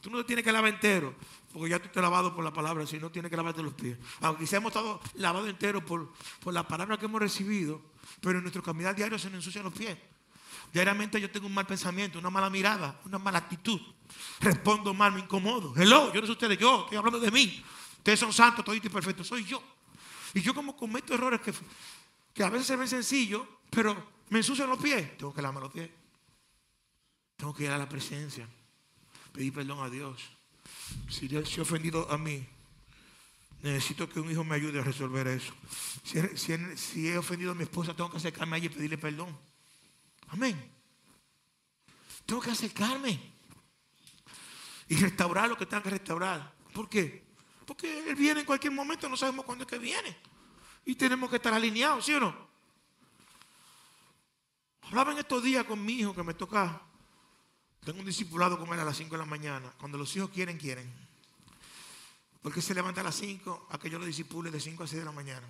tú 0.00 0.10
no 0.10 0.18
te 0.18 0.24
tienes 0.24 0.44
que 0.44 0.52
lavar 0.52 0.72
entero, 0.72 1.14
porque 1.52 1.70
ya 1.70 1.78
tú 1.78 1.88
te 1.88 1.98
has 1.98 2.02
lavado 2.02 2.34
por 2.34 2.44
la 2.44 2.52
palabra, 2.52 2.86
sino 2.86 3.10
tienes 3.10 3.30
que 3.30 3.36
lavarte 3.36 3.62
los 3.62 3.74
pies. 3.74 3.96
Aunque 4.20 4.44
quizás 4.44 4.54
hemos 4.54 4.70
estado 4.70 5.00
lavados 5.14 5.48
entero 5.48 5.84
por, 5.84 6.12
por 6.40 6.52
la 6.52 6.68
palabra 6.68 6.98
que 6.98 7.06
hemos 7.06 7.20
recibido, 7.20 7.80
pero 8.20 8.38
en 8.38 8.44
nuestro 8.44 8.62
caminar 8.62 8.94
diario 8.94 9.18
se 9.18 9.28
nos 9.28 9.36
ensucian 9.36 9.64
los 9.64 9.72
pies. 9.72 9.96
Diariamente 10.72 11.20
yo 11.20 11.30
tengo 11.30 11.46
un 11.46 11.54
mal 11.54 11.66
pensamiento, 11.66 12.18
una 12.18 12.30
mala 12.30 12.50
mirada, 12.50 13.00
una 13.04 13.18
mala 13.18 13.38
actitud. 13.38 13.80
Respondo 14.40 14.92
mal, 14.92 15.12
me 15.12 15.20
incomodo. 15.20 15.72
Hello, 15.76 16.12
yo 16.12 16.20
no 16.20 16.26
soy 16.26 16.34
ustedes, 16.34 16.58
yo 16.58 16.82
estoy 16.82 16.98
hablando 16.98 17.18
de 17.18 17.30
mí. 17.30 17.64
Ustedes 17.98 18.20
son 18.20 18.32
santos, 18.32 18.64
toditos 18.64 18.90
y 18.90 18.92
perfectos, 18.92 19.26
soy 19.26 19.44
yo. 19.44 19.62
Y 20.34 20.42
yo 20.42 20.54
como 20.54 20.76
cometo 20.76 21.14
errores 21.14 21.40
que, 21.40 21.52
que 22.36 22.44
a 22.44 22.50
veces 22.50 22.66
se 22.66 22.76
ven 22.76 22.86
sencillos, 22.86 23.48
pero 23.70 23.96
me 24.28 24.40
ensucian 24.40 24.68
los 24.68 24.78
pies. 24.78 25.16
Tengo 25.16 25.32
que 25.32 25.40
lavarme 25.40 25.62
los 25.62 25.72
pies. 25.72 25.90
Tengo 27.34 27.54
que 27.54 27.64
ir 27.64 27.70
a 27.70 27.78
la 27.78 27.88
presencia. 27.88 28.46
Pedir 29.32 29.54
perdón 29.54 29.82
a 29.82 29.88
Dios. 29.88 30.22
Si 31.08 31.28
Dios 31.28 31.48
se 31.48 31.62
ofendido 31.62 32.10
a 32.10 32.18
mí, 32.18 32.46
necesito 33.62 34.06
que 34.06 34.20
un 34.20 34.30
hijo 34.30 34.44
me 34.44 34.54
ayude 34.54 34.80
a 34.80 34.82
resolver 34.82 35.26
eso. 35.28 35.54
Si, 36.04 37.08
he 37.08 37.16
ofendido 37.16 37.52
a 37.52 37.54
mi 37.54 37.62
esposa, 37.62 37.96
tengo 37.96 38.10
que 38.10 38.18
acercarme 38.18 38.56
a 38.56 38.58
ella 38.58 38.66
y 38.66 38.74
pedirle 38.74 38.98
perdón. 38.98 39.34
Amén. 40.28 40.72
Tengo 42.26 42.42
que 42.42 42.50
acercarme 42.50 43.18
y 44.88 44.96
restaurar 44.96 45.48
lo 45.48 45.56
que 45.56 45.64
tenga 45.64 45.82
que 45.82 45.90
restaurar. 45.90 46.52
¿Por 46.74 46.86
qué? 46.90 47.24
Porque 47.64 48.10
Él 48.10 48.14
viene 48.14 48.40
en 48.40 48.46
cualquier 48.46 48.74
momento, 48.74 49.08
no 49.08 49.16
sabemos 49.16 49.46
cuándo 49.46 49.64
es 49.64 49.70
que 49.70 49.78
viene. 49.78 50.35
Y 50.86 50.94
tenemos 50.94 51.28
que 51.28 51.36
estar 51.36 51.52
alineados, 51.52 52.06
¿sí 52.06 52.14
o 52.14 52.20
no? 52.20 52.46
Hablaba 54.82 55.12
en 55.12 55.18
estos 55.18 55.42
días 55.42 55.64
con 55.64 55.84
mi 55.84 55.94
hijo 55.94 56.14
que 56.14 56.22
me 56.22 56.32
toca. 56.32 56.80
Tengo 57.84 57.98
un 57.98 58.06
discipulado 58.06 58.58
con 58.58 58.72
él 58.72 58.80
a 58.80 58.84
las 58.84 58.96
5 58.96 59.10
de 59.10 59.18
la 59.18 59.26
mañana. 59.26 59.72
Cuando 59.78 59.98
los 59.98 60.14
hijos 60.16 60.30
quieren, 60.30 60.56
quieren. 60.56 60.90
Porque 62.40 62.62
se 62.62 62.72
levanta 62.72 63.00
a 63.00 63.04
las 63.04 63.16
5 63.16 63.66
a 63.70 63.78
que 63.78 63.90
yo 63.90 63.98
lo 63.98 64.04
disipule 64.04 64.52
de 64.52 64.60
5 64.60 64.84
a 64.84 64.86
6 64.86 65.00
de 65.00 65.04
la 65.04 65.12
mañana. 65.12 65.46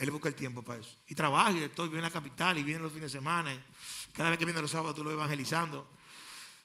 Él 0.00 0.10
busca 0.10 0.28
el 0.28 0.34
tiempo 0.34 0.62
para 0.62 0.80
eso. 0.80 0.96
Y 1.06 1.14
trabaja 1.14 1.52
y 1.52 1.68
todo, 1.68 1.86
y 1.86 1.90
viene 1.90 2.06
a 2.06 2.08
la 2.08 2.12
capital 2.12 2.58
y 2.58 2.64
viene 2.64 2.80
los 2.80 2.92
fines 2.92 3.12
de 3.12 3.18
semana. 3.18 3.52
cada 4.12 4.30
vez 4.30 4.38
que 4.38 4.44
viene 4.44 4.60
los 4.60 4.70
sábados 4.72 4.96
tú 4.96 5.04
lo 5.04 5.12
evangelizando. 5.12 5.88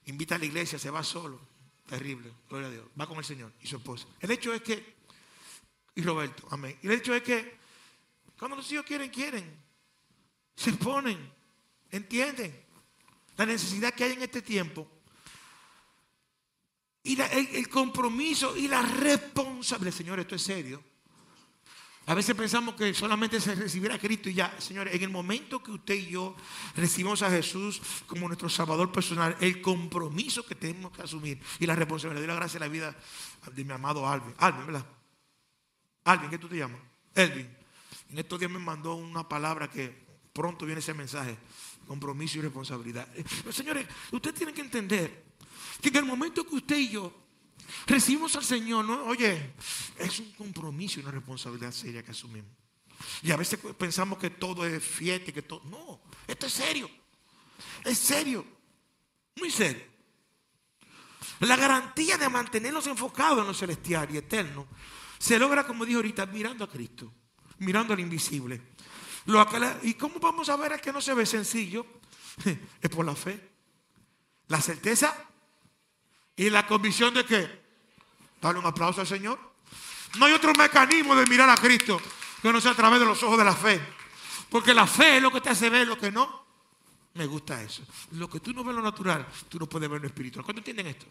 Invita 0.07 0.35
a 0.35 0.37
la 0.39 0.45
iglesia, 0.45 0.79
se 0.79 0.89
va 0.89 1.03
solo. 1.03 1.39
Terrible, 1.85 2.31
gloria 2.49 2.67
a 2.67 2.71
Dios. 2.71 2.85
Va 2.99 3.05
con 3.05 3.19
el 3.19 3.25
Señor 3.25 3.51
y 3.61 3.67
su 3.67 3.75
esposa. 3.75 4.07
El 4.19 4.31
hecho 4.31 4.51
es 4.55 4.63
que, 4.63 4.95
y 5.93 6.01
Roberto, 6.01 6.47
amén. 6.49 6.79
Y 6.81 6.87
el 6.87 6.93
hecho 6.93 7.13
es 7.13 7.21
que 7.21 7.64
cuando 8.37 8.57
los 8.57 8.71
hijos 8.71 8.85
quieren, 8.85 9.09
quieren. 9.09 9.63
Se 10.55 10.73
ponen, 10.73 11.31
entienden 11.91 12.65
la 13.37 13.45
necesidad 13.45 13.93
que 13.93 14.03
hay 14.03 14.13
en 14.13 14.23
este 14.23 14.41
tiempo. 14.41 14.89
Y 17.03 17.19
el, 17.21 17.69
compromiso 17.69 18.57
y 18.57 18.67
la 18.67 18.81
responsabilidad. 18.81 19.95
Señor, 19.95 20.19
esto 20.19 20.35
es 20.35 20.41
serio. 20.41 20.83
A 22.07 22.13
veces 22.13 22.35
pensamos 22.35 22.75
que 22.75 22.93
solamente 22.93 23.39
se 23.39 23.55
recibirá 23.55 23.95
a 23.95 23.99
Cristo 23.99 24.29
y 24.29 24.35
ya, 24.35 24.59
señores, 24.59 24.93
en 24.93 25.03
el 25.03 25.09
momento 25.09 25.61
que 25.61 25.71
usted 25.71 25.95
y 25.95 26.07
yo 26.07 26.35
recibimos 26.75 27.21
a 27.23 27.31
Jesús 27.31 27.81
como 28.05 28.27
nuestro 28.27 28.47
Salvador 28.47 28.91
personal, 28.91 29.35
el 29.39 29.59
compromiso 29.61 30.45
que 30.45 30.53
tenemos 30.53 30.91
que 30.91 31.01
asumir 31.01 31.39
y 31.59 31.65
la 31.65 31.75
responsabilidad 31.75 32.21
de 32.21 32.27
la 32.27 32.35
gracia 32.35 32.59
de 32.59 32.65
la 32.65 32.71
vida 32.71 32.95
de 33.53 33.65
mi 33.65 33.73
amado 33.73 34.07
Alvin. 34.07 34.35
Alvin, 34.37 34.65
¿verdad? 34.67 34.85
Alvin, 36.03 36.29
¿qué 36.29 36.37
tú 36.37 36.47
te 36.47 36.57
llamas? 36.57 36.79
Elvin. 37.15 37.64
En 38.15 38.19
estos 38.19 38.39
días 38.39 38.49
me 38.49 38.59
mandó 38.59 38.95
una 38.95 39.27
palabra 39.27 39.69
que 39.69 39.93
pronto 40.31 40.65
viene 40.65 40.79
ese 40.79 40.93
mensaje, 40.93 41.37
compromiso 41.85 42.37
y 42.37 42.43
responsabilidad. 42.43 43.05
Eh, 43.13 43.25
señores, 43.51 43.85
ustedes 44.09 44.37
tienen 44.37 44.55
que 44.55 44.61
entender 44.61 45.25
que 45.81 45.89
en 45.89 45.97
el 45.97 46.05
momento 46.05 46.47
que 46.47 46.55
usted 46.55 46.77
y 46.77 46.91
yo 46.91 47.13
recibimos 47.85 48.33
al 48.37 48.45
Señor, 48.45 48.89
oye, 48.89 49.55
es 49.99 50.17
un 50.21 50.31
compromiso 50.31 50.97
y 50.97 51.03
una 51.03 51.11
responsabilidad 51.11 51.73
seria 51.73 52.03
que 52.03 52.11
asumimos. 52.11 52.49
Y 53.21 53.31
a 53.31 53.35
veces 53.35 53.59
pensamos 53.77 54.17
que 54.17 54.29
todo 54.29 54.65
es 54.65 54.81
fiesta, 54.81 55.31
y 55.31 55.33
que 55.33 55.41
todo. 55.41 55.61
No, 55.65 55.99
esto 56.25 56.45
es 56.45 56.53
serio. 56.53 56.89
Es 57.83 57.97
serio. 57.97 58.45
Muy 59.35 59.51
serio. 59.51 59.83
La 61.41 61.57
garantía 61.57 62.17
de 62.17 62.29
mantenernos 62.29 62.87
enfocados 62.87 63.41
en 63.41 63.47
lo 63.47 63.53
celestial 63.53 64.07
y 64.15 64.19
eterno 64.19 64.67
se 65.19 65.37
logra, 65.37 65.67
como 65.67 65.85
dijo 65.85 65.97
ahorita, 65.97 66.25
mirando 66.27 66.63
a 66.63 66.69
Cristo, 66.69 67.11
mirando 67.59 67.93
al 67.93 67.99
invisible. 67.99 68.61
¿Y 69.83 69.93
cómo 69.95 70.19
vamos 70.19 70.49
a 70.49 70.55
ver 70.55 70.73
al 70.73 70.81
que 70.81 70.91
no 70.91 71.01
se 71.01 71.13
ve 71.13 71.25
sencillo? 71.25 71.85
Es 72.81 72.89
por 72.89 73.05
la 73.05 73.15
fe. 73.15 73.49
La 74.47 74.61
certeza 74.61 75.15
y 76.35 76.49
la 76.49 76.67
convicción 76.67 77.13
de 77.13 77.25
que, 77.25 77.65
dale 78.41 78.59
un 78.59 78.65
aplauso 78.65 79.01
al 79.01 79.07
Señor. 79.07 79.39
No 80.19 80.25
hay 80.25 80.33
otro 80.33 80.53
mecanismo 80.53 81.15
de 81.15 81.25
mirar 81.25 81.49
a 81.49 81.57
Cristo 81.57 81.99
que 82.41 82.51
no 82.51 82.61
sea 82.61 82.71
a 82.71 82.75
través 82.75 82.99
de 82.99 83.05
los 83.05 83.21
ojos 83.23 83.37
de 83.37 83.43
la 83.43 83.55
fe. 83.55 83.81
Porque 84.49 84.73
la 84.73 84.85
fe 84.85 85.17
es 85.17 85.21
lo 85.21 85.31
que 85.31 85.41
te 85.41 85.49
hace 85.49 85.69
ver 85.69 85.87
lo 85.87 85.97
que 85.97 86.11
no. 86.11 86.45
Me 87.15 87.25
gusta 87.25 87.61
eso. 87.63 87.83
Lo 88.11 88.29
que 88.29 88.39
tú 88.39 88.53
no 88.53 88.63
ves 88.63 88.71
en 88.71 88.75
lo 88.75 88.81
natural, 88.83 89.25
tú 89.49 89.57
no 89.57 89.67
puedes 89.67 89.89
ver 89.89 89.97
en 89.97 90.03
lo 90.03 90.07
espiritual. 90.07 90.45
¿Cuántos 90.45 90.61
entienden 90.61 90.87
esto? 90.87 91.07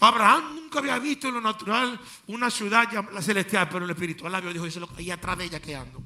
Abraham 0.00 0.56
nunca 0.56 0.78
había 0.78 0.98
visto 0.98 1.28
en 1.28 1.34
lo 1.34 1.40
natural 1.40 1.98
una 2.26 2.50
ciudad 2.50 2.88
la 3.12 3.22
celestial, 3.22 3.68
pero 3.68 3.80
en 3.80 3.88
lo 3.88 3.92
espiritual 3.92 4.32
la 4.32 4.40
vio 4.40 4.50
y 4.50 4.54
dijo, 4.54 4.66
eso 4.66 4.86
que 4.88 5.02
hay 5.02 5.10
atrás 5.10 5.38
de 5.38 5.44
ella 5.44 5.60
que 5.60 5.74
ando. 5.74 6.02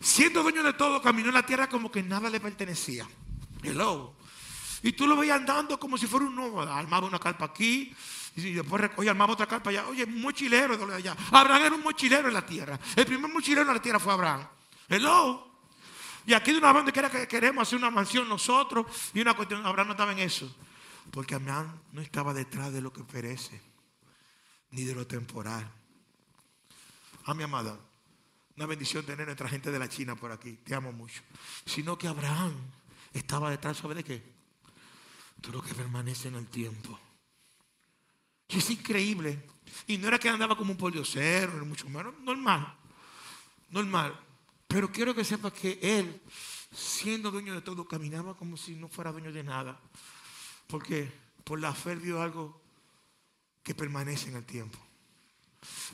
siendo 0.00 0.42
dueño 0.42 0.62
de 0.62 0.72
todo, 0.72 1.00
caminó 1.00 1.28
en 1.28 1.34
la 1.34 1.46
tierra 1.46 1.68
como 1.68 1.90
que 1.90 2.02
nada 2.02 2.28
le 2.28 2.40
pertenecía. 2.40 3.06
Hello. 3.62 4.14
Y 4.82 4.92
tú 4.92 5.06
lo 5.06 5.16
veías 5.16 5.38
andando 5.38 5.78
como 5.78 5.98
si 5.98 6.06
fuera 6.06 6.26
un 6.26 6.34
nómada. 6.34 6.76
Armaba 6.76 7.06
una 7.06 7.18
carpa 7.18 7.46
aquí. 7.46 7.92
Y 8.36 8.52
después 8.52 8.80
recogía, 8.80 9.10
armaba 9.10 9.32
otra 9.32 9.46
carpa 9.46 9.70
allá. 9.70 9.86
Oye, 9.88 10.04
un 10.04 10.20
mochilero 10.20 10.76
de 10.76 10.94
allá. 10.94 11.16
Abraham 11.32 11.62
era 11.64 11.74
un 11.74 11.82
mochilero 11.82 12.28
en 12.28 12.34
la 12.34 12.46
tierra. 12.46 12.78
El 12.94 13.06
primer 13.06 13.30
mochilero 13.32 13.62
en 13.62 13.74
la 13.74 13.82
tierra 13.82 13.98
fue 13.98 14.12
Abraham. 14.12 14.46
Hello. 14.88 15.48
Y 16.26 16.34
aquí 16.34 16.52
de 16.52 16.58
una 16.58 16.72
donde 16.72 16.92
quiera 16.92 17.10
que 17.10 17.26
queremos 17.26 17.62
hacer 17.62 17.78
una 17.78 17.90
mansión 17.90 18.28
nosotros. 18.28 18.86
Y 19.14 19.20
una 19.20 19.34
cuestión, 19.34 19.66
Abraham 19.66 19.88
no 19.88 19.92
estaba 19.94 20.12
en 20.12 20.20
eso. 20.20 20.54
Porque 21.10 21.34
Abraham 21.34 21.80
no 21.92 22.00
estaba 22.00 22.34
detrás 22.34 22.72
de 22.72 22.80
lo 22.80 22.92
que 22.92 23.04
perece. 23.04 23.60
Ni 24.70 24.84
de 24.84 24.94
lo 24.94 25.06
temporal. 25.06 25.70
A 27.24 27.34
mi 27.34 27.42
amada. 27.42 27.78
Una 28.56 28.66
bendición 28.66 29.04
tener 29.04 29.26
nuestra 29.26 29.48
gente 29.48 29.70
de 29.70 29.78
la 29.78 29.88
China 29.88 30.16
por 30.16 30.32
aquí. 30.32 30.52
Te 30.64 30.74
amo 30.74 30.92
mucho. 30.92 31.22
Sino 31.64 31.96
que 31.96 32.08
Abraham 32.08 32.54
estaba 33.12 33.50
detrás, 33.50 33.78
¿sabe 33.78 33.94
de 33.94 34.04
qué? 34.04 34.22
Todo 35.40 35.52
lo 35.54 35.62
que 35.62 35.74
permanece 35.74 36.28
en 36.28 36.34
el 36.34 36.46
tiempo. 36.48 36.98
Y 38.48 38.58
es 38.58 38.70
increíble. 38.70 39.46
Y 39.86 39.98
no 39.98 40.08
era 40.08 40.18
que 40.18 40.28
andaba 40.28 40.56
como 40.56 40.72
un 40.72 40.78
poliocero, 40.78 41.52
ni 41.54 41.66
mucho 41.66 41.88
menos. 41.88 42.14
Normal. 42.20 42.76
Normal. 43.70 44.18
Pero 44.66 44.90
quiero 44.90 45.14
que 45.14 45.24
sepa 45.24 45.50
que 45.50 45.78
él, 45.80 46.20
siendo 46.72 47.30
dueño 47.30 47.54
de 47.54 47.62
todo, 47.62 47.86
caminaba 47.86 48.36
como 48.36 48.56
si 48.56 48.74
no 48.74 48.88
fuera 48.88 49.12
dueño 49.12 49.32
de 49.32 49.44
nada. 49.44 49.80
Porque 50.68 51.12
por 51.42 51.58
la 51.58 51.74
fe 51.74 51.96
vio 51.96 52.22
algo 52.22 52.60
que 53.64 53.74
permanece 53.74 54.28
en 54.28 54.36
el 54.36 54.44
tiempo. 54.44 54.78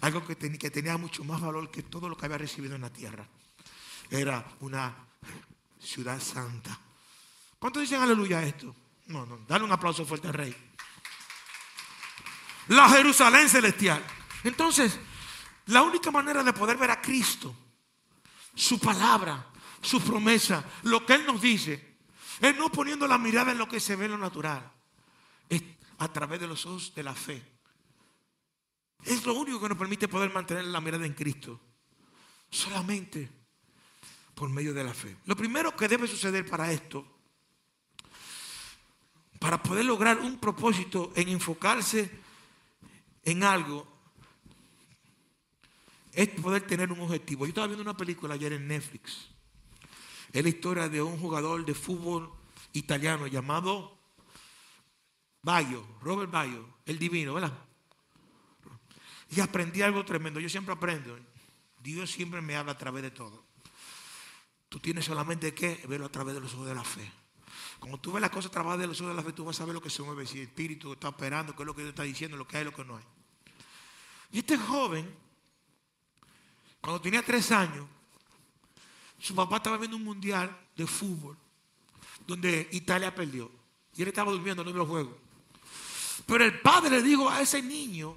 Algo 0.03 0.27
que 0.27 0.37
tenía 0.37 0.99
mucho 0.99 1.25
más 1.25 1.41
valor 1.41 1.71
que 1.71 1.83
todo 1.83 2.09
lo 2.09 2.17
que 2.17 2.27
había 2.27 2.39
recibido 2.39 2.75
en 2.75 2.83
la 2.83 2.93
tierra. 2.93 3.27
Era 4.11 4.45
una 4.61 4.95
ciudad 5.81 6.21
santa. 6.21 6.79
¿Cuántos 7.59 7.83
dicen 7.83 8.03
aleluya 8.03 8.41
a 8.41 8.43
esto? 8.43 8.75
No, 9.07 9.25
no, 9.25 9.39
dale 9.49 9.65
un 9.65 9.73
aplauso 9.73 10.05
fuerte 10.05 10.29
al 10.29 10.35
rey. 10.35 10.55
La 12.69 12.89
Jerusalén 12.89 13.49
celestial. 13.49 14.05
Entonces, 14.43 14.99
la 15.67 15.83
única 15.83 16.11
manera 16.11 16.43
de 16.43 16.53
poder 16.53 16.77
ver 16.77 16.91
a 16.91 17.01
Cristo, 17.01 17.55
su 18.55 18.79
palabra, 18.79 19.47
su 19.81 20.01
promesa, 20.01 20.65
lo 20.83 21.07
que 21.07 21.15
Él 21.15 21.27
nos 21.27 21.41
dice, 21.41 21.94
es 22.41 22.57
no 22.57 22.71
poniendo 22.71 23.07
la 23.07 23.19
mirada 23.19 23.53
en 23.53 23.59
lo 23.59 23.69
que 23.69 23.81
se 23.81 23.97
ve 23.97 24.07
en 24.07 24.13
lo 24.13 24.19
natural, 24.19 24.71
es 25.49 25.63
a 25.99 26.13
través 26.13 26.41
de 26.41 26.47
los 26.47 26.65
ojos 26.67 26.95
de 26.95 27.03
la 27.03 27.15
fe. 27.15 27.43
Es 29.05 29.25
lo 29.27 29.35
único 29.35 29.61
que 29.61 29.69
nos 29.69 29.79
permite 29.79 30.09
poder 30.09 30.33
mantener 30.33 30.65
la 30.65 30.81
mirada 30.81 31.05
en 31.05 31.13
Cristo. 31.13 31.61
Solamente 32.51 33.29
por 34.35 34.49
medio 34.49 34.75
de 34.75 34.85
la 34.85 34.95
fe. 34.95 35.17
Lo 35.27 35.37
primero 35.37 35.77
que 35.77 35.89
debe 35.89 36.09
suceder 36.09 36.49
para 36.49 36.73
esto, 36.73 37.07
para 39.39 39.63
poder 39.63 39.85
lograr 39.85 40.19
un 40.19 40.39
propósito 40.39 41.13
en 41.15 41.29
enfocarse 41.29 42.11
en 43.25 43.45
algo, 43.45 43.87
es 46.13 46.29
poder 46.29 46.67
tener 46.67 46.91
un 46.93 47.01
objetivo. 47.01 47.45
Yo 47.45 47.51
estaba 47.51 47.67
viendo 47.67 47.83
una 47.83 47.97
película 47.97 48.35
ayer 48.35 48.53
en 48.55 48.69
Netflix. 48.69 49.34
Es 50.35 50.43
la 50.43 50.49
historia 50.49 50.89
de 50.89 51.01
un 51.01 51.17
jugador 51.17 51.65
de 51.65 51.75
fútbol 51.75 52.29
italiano 52.73 53.29
llamado 53.29 53.97
Bayo, 55.43 55.87
Robert 56.01 56.33
Bayo, 56.33 56.67
el 56.87 56.99
divino, 56.99 57.35
¿verdad? 57.35 57.57
Y 59.31 59.41
aprendí 59.41 59.81
algo 59.81 60.05
tremendo. 60.05 60.41
Yo 60.41 60.49
siempre 60.49 60.75
aprendo. 60.75 61.17
Dios 61.79 62.11
siempre 62.11 62.41
me 62.41 62.57
habla 62.57 62.73
a 62.73 62.79
través 62.79 63.05
de 63.05 63.13
todo. 63.13 63.45
Tú 64.69 64.81
tienes 64.81 65.05
solamente 65.05 65.55
que 65.55 65.85
verlo 65.87 66.07
a 66.07 66.13
través 66.13 66.35
de 66.35 66.41
los 66.41 66.53
ojos 66.55 66.67
de 66.67 66.75
la 66.75 66.83
fe. 66.83 67.09
Cuando 67.79 67.99
tú 67.99 68.11
ves 68.11 68.21
las 68.21 68.31
cosas 68.31 68.51
a 68.51 68.55
través 68.55 68.81
de 68.81 68.89
los 68.89 69.01
ojos 69.01 69.13
de 69.13 69.17
la 69.17 69.23
fe, 69.23 69.33
tú 69.33 69.45
vas 69.45 69.55
a 69.55 69.59
saber 69.59 69.73
lo 69.73 69.81
que 69.81 69.91
se 69.91 70.03
mueve, 70.03 70.27
si 70.27 70.39
el 70.39 70.49
espíritu 70.49 70.95
está 70.95 71.11
operando, 71.11 71.55
qué 71.55 71.63
es 71.63 71.67
lo 71.67 71.77
que 71.77 71.83
Dios 71.83 71.91
está 71.91 72.03
diciendo, 72.03 72.37
lo 72.37 72.49
que 72.49 72.57
hay 72.57 72.65
lo 72.65 72.75
que 72.75 72.85
no 72.85 72.97
hay. 72.97 73.05
Y 74.33 74.39
este 74.39 74.59
joven, 74.59 75.09
cuando 76.81 77.01
tenía 77.01 77.23
tres 77.23 77.53
años, 77.53 77.87
su 79.19 79.35
papá 79.35 79.57
estaba 79.57 79.79
viendo 79.79 79.97
un 79.97 80.05
mundial 80.05 80.57
de 80.77 80.87
fútbol 80.87 81.37
donde 82.27 82.69
Italia 82.73 83.15
perdió. 83.15 83.51
Y 83.97 84.03
él 84.03 84.09
estaba 84.09 84.33
durmiendo, 84.33 84.65
no 84.65 84.73
vio 84.73 84.83
el 84.83 84.89
juego. 84.89 85.19
Pero 86.27 86.45
el 86.45 86.61
padre 86.61 86.91
le 86.91 87.03
dijo 87.03 87.29
a 87.29 87.41
ese 87.41 87.63
niño, 87.63 88.17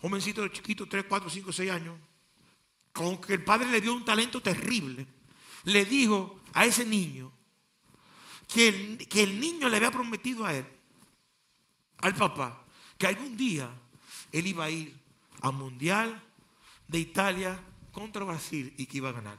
jovencito 0.00 0.46
chiquito, 0.48 0.86
3, 0.86 1.04
4, 1.08 1.30
5, 1.30 1.52
6 1.52 1.70
años, 1.70 1.98
con 2.92 3.20
que 3.20 3.34
el 3.34 3.44
padre 3.44 3.70
le 3.70 3.80
dio 3.80 3.94
un 3.94 4.04
talento 4.04 4.40
terrible, 4.40 5.06
le 5.64 5.84
dijo 5.84 6.40
a 6.52 6.66
ese 6.66 6.84
niño 6.84 7.32
que 8.48 8.68
el, 8.68 9.08
que 9.08 9.22
el 9.22 9.40
niño 9.40 9.68
le 9.68 9.76
había 9.76 9.90
prometido 9.90 10.44
a 10.44 10.54
él, 10.54 10.66
al 11.98 12.14
papá, 12.14 12.64
que 12.98 13.06
algún 13.06 13.36
día 13.36 13.70
él 14.30 14.46
iba 14.46 14.64
a 14.64 14.70
ir 14.70 14.94
al 15.40 15.52
Mundial 15.54 16.22
de 16.88 16.98
Italia 16.98 17.58
contra 17.92 18.24
Brasil 18.24 18.74
y 18.76 18.86
que 18.86 18.96
iba 18.96 19.10
a 19.10 19.12
ganar. 19.12 19.38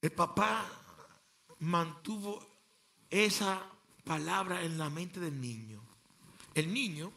El 0.00 0.12
papá 0.12 0.64
mantuvo 1.60 2.46
esa 3.10 3.62
palabra 4.04 4.62
en 4.62 4.78
la 4.78 4.90
mente 4.90 5.18
del 5.18 5.40
niño. 5.40 5.82
El 6.54 6.72
niño, 6.72 7.12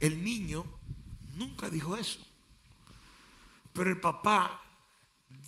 el 0.00 0.22
niño 0.22 0.64
nunca 1.36 1.70
dijo 1.70 1.96
eso. 1.96 2.20
Pero 3.72 3.90
el 3.90 4.00
papá 4.00 4.60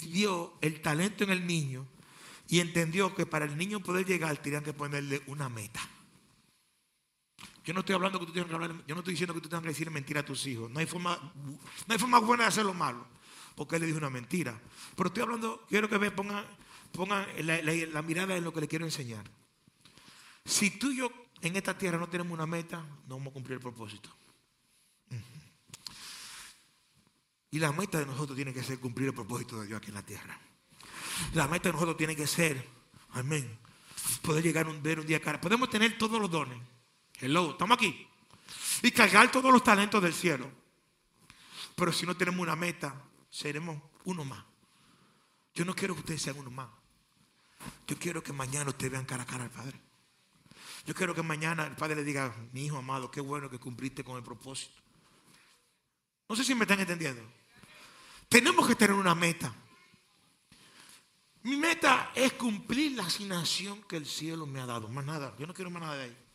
vio 0.03 0.55
el 0.61 0.81
talento 0.81 1.25
en 1.25 1.31
el 1.31 1.47
niño 1.47 1.87
y 2.49 2.61
entendió 2.61 3.15
que 3.15 3.27
para 3.27 3.45
el 3.45 3.57
niño 3.57 3.81
poder 3.81 4.07
llegar 4.07 4.37
tenían 4.39 4.65
que 4.65 4.73
ponerle 4.73 5.23
una 5.27 5.49
meta. 5.49 5.81
Yo 7.65 7.75
no 7.75 7.81
estoy 7.81 7.95
hablando 7.95 8.19
que 8.19 8.27
tú 8.27 8.33
tienes 8.33 8.49
que 8.49 8.55
hablar, 8.55 8.73
yo 8.87 8.95
no 8.95 9.01
estoy 9.01 9.13
diciendo 9.13 9.35
que 9.35 9.41
tú 9.41 9.49
tengas 9.49 9.63
que 9.63 9.69
decir 9.69 9.91
mentira 9.91 10.21
a 10.21 10.25
tus 10.25 10.47
hijos. 10.47 10.71
No 10.71 10.81
hay 10.81 10.87
forma, 10.87 11.19
no 11.87 11.93
hay 11.93 11.99
forma 11.99 12.19
buena 12.19 12.45
de 12.45 12.49
hacer 12.49 12.65
lo 12.65 12.73
malo, 12.73 13.07
porque 13.55 13.77
él 13.77 13.83
le 13.83 13.87
dijo 13.87 13.99
una 13.99 14.11
mentira. 14.11 14.59
Pero 14.97 15.09
estoy 15.09 15.23
hablando, 15.23 15.67
quiero 15.69 15.89
que 15.89 15.99
ve, 15.99 16.11
pongan, 16.11 16.45
pongan 16.93 17.27
la, 17.45 18.03
mirada 18.03 18.37
en 18.37 18.45
lo 18.45 18.53
que 18.53 18.63
le 18.63 18.69
quiero 18.69 18.87
enseñar. 18.87 19.31
Si 20.45 20.71
tú 20.71 20.91
y 20.91 20.97
yo 20.97 21.11
en 21.43 21.57
esta 21.57 21.77
tierra 21.77 21.99
no 21.99 22.09
tenemos 22.09 22.33
una 22.33 22.47
meta, 22.47 22.79
no 23.07 23.17
vamos 23.17 23.31
a 23.31 23.35
cumplir 23.35 23.57
el 23.57 23.61
propósito. 23.61 24.11
Y 27.53 27.59
la 27.59 27.73
meta 27.73 27.99
de 27.99 28.07
nosotros 28.07 28.37
tiene 28.37 28.55
que 28.55 28.63
ser 28.63 28.79
cumplir 28.79 29.09
el 29.09 29.15
propósito 29.15 29.61
de 29.61 29.67
Dios 29.67 29.79
aquí 29.79 29.89
en 29.89 29.95
la 29.95 30.07
tierra. 30.07 30.39
La 31.35 31.49
meta 31.49 31.69
de 31.69 31.73
nosotros 31.73 31.97
tiene 31.97 32.15
que 32.15 32.27
ser, 32.27 32.65
amén, 33.11 33.59
poder 34.23 34.43
llegar 34.43 34.67
a 34.67 34.71
un, 34.71 34.83
ver 34.83 35.01
un 35.01 35.07
día 35.07 35.21
cara. 35.21 35.41
Podemos 35.41 35.69
tener 35.69 35.99
todos 35.99 36.21
los 36.21 36.31
dones. 36.31 36.59
Hello, 37.21 37.51
estamos 37.51 37.77
aquí. 37.77 38.09
Y 38.83 38.91
cargar 38.93 39.31
todos 39.31 39.53
los 39.53 39.63
talentos 39.63 40.03
del 40.03 40.15
cielo. 40.15 40.51
Pero 41.75 41.93
si 41.93 42.07
no 42.07 42.17
tenemos 42.17 42.41
una 42.41 42.57
meta, 42.57 42.95
seremos 43.29 43.83
uno 44.05 44.25
más. 44.25 44.43
Yo 45.55 45.67
no 45.67 45.75
quiero 45.75 45.95
que 45.95 46.01
ustedes 46.01 46.23
sean 46.23 46.39
uno 46.39 46.51
más. 46.51 46.69
Yo 47.87 47.99
quiero 47.99 48.23
que 48.23 48.33
mañana 48.33 48.71
ustedes 48.71 48.93
vean 48.93 49.05
cara 49.05 49.25
a 49.25 49.27
cara 49.27 49.45
al 49.45 49.51
Padre. 49.51 49.79
Yo 50.87 50.95
quiero 50.95 51.15
que 51.15 51.23
mañana 51.23 51.67
el 51.67 51.77
Padre 51.77 51.97
le 51.97 52.05
diga, 52.05 52.35
mi 52.53 52.65
hijo 52.65 52.79
amado, 52.79 53.11
qué 53.11 53.21
bueno 53.21 53.51
que 53.51 53.59
cumpliste 53.59 54.03
con 54.03 54.17
el 54.17 54.23
propósito. 54.23 54.81
No 56.27 56.35
sé 56.35 56.43
si 56.43 56.55
me 56.55 56.65
están 56.65 56.81
entendiendo. 56.81 57.23
Tenemos 58.31 58.67
que 58.67 58.77
tener 58.77 58.97
una 58.97 59.15
meta. 59.15 59.55
Mi 61.43 61.57
meta 61.57 62.13
es 62.15 62.33
cumplir 62.33 62.93
la 62.93 63.05
asignación 63.05 63.83
que 63.83 63.97
el 63.97 64.07
cielo 64.07 64.47
me 64.47 64.61
ha 64.61 64.67
dado. 64.67 64.89
Más 64.89 65.05
nada. 65.05 65.35
Yo 65.39 65.47
no 65.47 65.53
quiero 65.53 65.71
más 65.71 65.83
nada 65.83 65.97
de 65.97 66.05
ahí. 66.05 66.30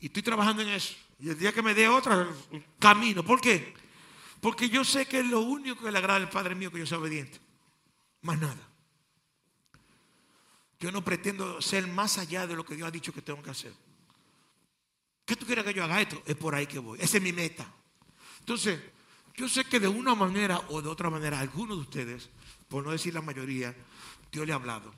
Y 0.00 0.06
estoy 0.06 0.22
trabajando 0.22 0.62
en 0.62 0.70
eso. 0.70 0.94
Y 1.18 1.28
el 1.28 1.38
día 1.38 1.52
que 1.52 1.62
me 1.62 1.74
dé 1.74 1.88
otra, 1.88 2.28
camino. 2.78 3.22
¿Por 3.22 3.40
qué? 3.40 3.74
Porque 4.40 4.68
yo 4.70 4.84
sé 4.84 5.06
que 5.06 5.20
es 5.20 5.26
lo 5.26 5.40
único 5.40 5.84
que 5.84 5.92
le 5.92 5.98
agrada 5.98 6.16
al 6.16 6.30
Padre 6.30 6.54
mío 6.54 6.72
que 6.72 6.78
yo 6.78 6.86
sea 6.86 6.98
obediente. 6.98 7.38
Más 8.22 8.38
nada. 8.38 8.68
Yo 10.78 10.90
no 10.90 11.04
pretendo 11.04 11.60
ser 11.60 11.86
más 11.86 12.16
allá 12.16 12.46
de 12.46 12.56
lo 12.56 12.64
que 12.64 12.74
Dios 12.74 12.88
ha 12.88 12.90
dicho 12.90 13.12
que 13.12 13.20
tengo 13.20 13.42
que 13.42 13.50
hacer. 13.50 13.72
¿Qué 15.26 15.36
tú 15.36 15.44
quieres 15.44 15.64
que 15.64 15.74
yo 15.74 15.84
haga 15.84 16.00
esto? 16.00 16.22
Es 16.24 16.36
por 16.36 16.54
ahí 16.54 16.66
que 16.66 16.78
voy. 16.78 16.98
Esa 17.00 17.18
es 17.18 17.22
mi 17.22 17.32
meta. 17.32 17.70
Entonces, 18.40 18.80
yo 19.36 19.48
sé 19.48 19.64
que 19.64 19.78
de 19.78 19.88
una 19.88 20.14
manera 20.14 20.58
o 20.70 20.80
de 20.80 20.88
otra 20.88 21.10
manera, 21.10 21.38
algunos 21.38 21.76
de 21.76 21.82
ustedes, 21.82 22.30
por 22.68 22.82
no 22.82 22.90
decir 22.90 23.12
la 23.12 23.20
mayoría, 23.20 23.74
Dios 24.32 24.46
le 24.46 24.52
ha 24.52 24.56
hablado. 24.56 24.92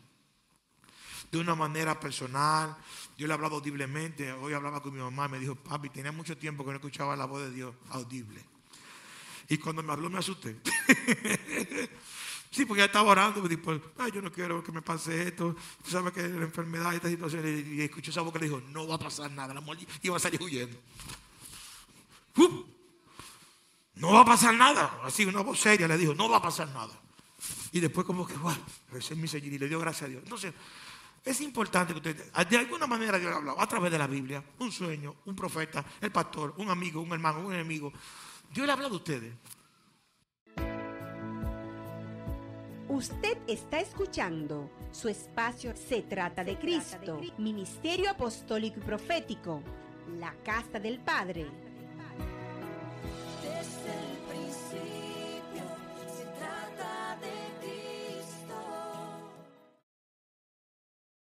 De 1.32 1.38
una 1.38 1.54
manera 1.54 1.98
personal, 1.98 2.76
Dios 3.16 3.26
le 3.26 3.32
ha 3.32 3.36
hablado 3.36 3.56
audiblemente. 3.56 4.30
Hoy 4.32 4.52
hablaba 4.52 4.80
con 4.80 4.94
mi 4.94 5.00
mamá, 5.00 5.26
me 5.28 5.38
dijo, 5.38 5.54
papi, 5.56 5.88
tenía 5.88 6.12
mucho 6.12 6.36
tiempo 6.36 6.64
que 6.64 6.70
no 6.70 6.76
escuchaba 6.76 7.16
la 7.16 7.24
voz 7.24 7.42
de 7.42 7.50
Dios 7.50 7.74
audible. 7.90 8.40
Y 9.48 9.58
cuando 9.58 9.82
me 9.82 9.92
habló 9.92 10.10
me 10.10 10.18
asusté. 10.18 10.60
sí, 12.50 12.64
porque 12.66 12.80
ya 12.80 12.84
estaba 12.84 13.10
orando, 13.10 13.42
me 13.42 13.48
dijo, 13.48 13.80
ay, 13.98 14.12
yo 14.12 14.22
no 14.22 14.30
quiero 14.30 14.62
que 14.62 14.70
me 14.70 14.82
pase 14.82 15.28
esto. 15.28 15.56
Tú 15.82 15.90
sabes 15.90 16.12
que 16.12 16.22
la 16.22 16.44
enfermedad, 16.44 16.94
esta 16.94 17.08
situación, 17.08 17.44
y 17.48 17.76
y 17.76 17.80
escuché 17.80 18.10
esa 18.10 18.20
voz 18.20 18.32
que 18.32 18.38
le 18.38 18.46
dijo, 18.46 18.60
no 18.68 18.86
va 18.86 18.94
a 18.94 18.98
pasar 18.98 19.30
nada. 19.30 19.54
La 19.54 19.60
mujer 19.60 19.88
iba 20.02 20.16
a 20.16 20.20
salir 20.20 20.40
huyendo. 20.40 20.76
¡Uf! 22.36 22.66
no 23.94 24.12
va 24.12 24.20
a 24.20 24.24
pasar 24.24 24.54
nada. 24.54 25.00
Así 25.02 25.24
una 25.24 25.40
voz 25.40 25.60
seria 25.60 25.88
le 25.88 25.96
dijo, 25.96 26.14
no 26.14 26.28
va 26.28 26.38
a 26.38 26.42
pasar 26.42 26.68
nada. 26.68 26.92
Y 27.72 27.80
después 27.80 28.06
como 28.06 28.26
que, 28.26 28.34
wow, 28.34 28.56
ese 28.94 29.14
es 29.14 29.18
mi 29.18 29.28
Señor 29.28 29.52
y 29.52 29.58
le 29.58 29.68
dio 29.68 29.80
gracias 29.80 30.08
a 30.08 30.10
Dios. 30.10 30.22
Entonces, 30.22 30.52
es 31.24 31.40
importante 31.40 31.92
que 31.92 31.98
usted, 31.98 32.32
de 32.48 32.56
alguna 32.56 32.86
manera 32.86 33.18
Dios 33.18 33.32
ha 33.32 33.36
hablado, 33.36 33.60
a 33.60 33.66
través 33.66 33.92
de 33.92 33.98
la 33.98 34.06
Biblia, 34.06 34.42
un 34.58 34.72
sueño, 34.72 35.16
un 35.26 35.36
profeta, 35.36 35.84
el 36.00 36.10
pastor, 36.10 36.54
un 36.58 36.68
amigo, 36.68 37.00
un 37.00 37.12
hermano, 37.12 37.46
un 37.46 37.54
enemigo. 37.54 37.92
Dios 38.52 38.66
le 38.66 38.72
ha 38.72 38.74
hablado 38.74 38.94
a 38.94 38.96
ustedes. 38.96 39.32
Usted 42.88 43.38
está 43.46 43.80
escuchando 43.80 44.70
su 44.90 45.08
espacio 45.08 45.74
Se 45.74 46.02
trata 46.02 46.44
de 46.44 46.58
Cristo, 46.58 47.20
Ministerio 47.38 48.10
Apostólico 48.10 48.80
y 48.80 48.82
Profético, 48.82 49.62
la 50.18 50.34
Casa 50.42 50.78
del 50.78 50.98
Padre. 50.98 51.71